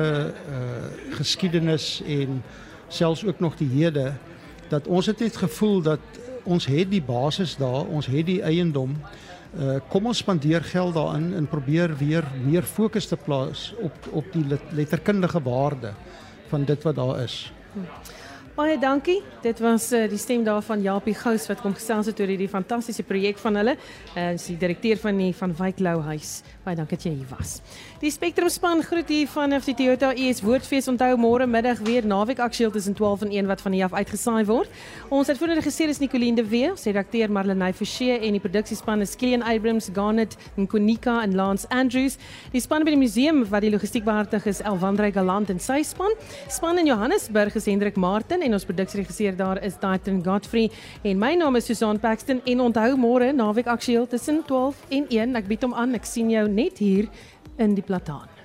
[0.50, 2.42] uh geskiedenis en
[2.88, 4.12] selfs ook nog die hede
[4.68, 6.00] dat ons het net gevoel dat
[6.46, 8.96] ons het die basis daar, ons het die eiendom.
[9.56, 14.32] Uh kom ons spandeer geld daarin en probeer weer meer fokus te plaas op op
[14.32, 15.94] die letterkundige waarde
[16.50, 17.52] van dit wat daar is.
[18.56, 19.18] Baie dankie.
[19.44, 23.04] Dit was uh, die stem daarvan Japie Gous wat kom gesels het oor hierdie fantastiese
[23.04, 23.74] projek van hulle.
[24.16, 26.38] Uh is die direkteur van die van Wyk Lou huis.
[26.64, 27.58] Baie dankie dat jy hier was.
[27.96, 30.84] Die Spectrum span groet hier van die Toyota US Woordfees.
[30.90, 34.44] Onthou môre middag weer naweek aktueel tussen 12 en 1 wat van hier af uitgesaai
[34.44, 34.68] word.
[35.08, 39.16] Ons uitvoerende regisseur is Nicoline de Wee, ons redakteur Marlenae Forsie en die produksiespan is
[39.16, 42.18] Kilian Abrams, Garnet en Konika en Lance Andrews.
[42.52, 46.12] Die span by die museum wat die logistiek behartig is Elwandrey Galant en sy span.
[46.52, 50.68] Span in Johannesburg is Hendrik Martin en ons produksieregisseur daar is Titan Godfrey
[51.00, 55.40] en my naam is Susan Paxton en onthou môre naweek aktueel tussen 12 en 1
[55.40, 57.08] ek bied hom aan ek sien jou net hier
[57.56, 58.35] in die plataan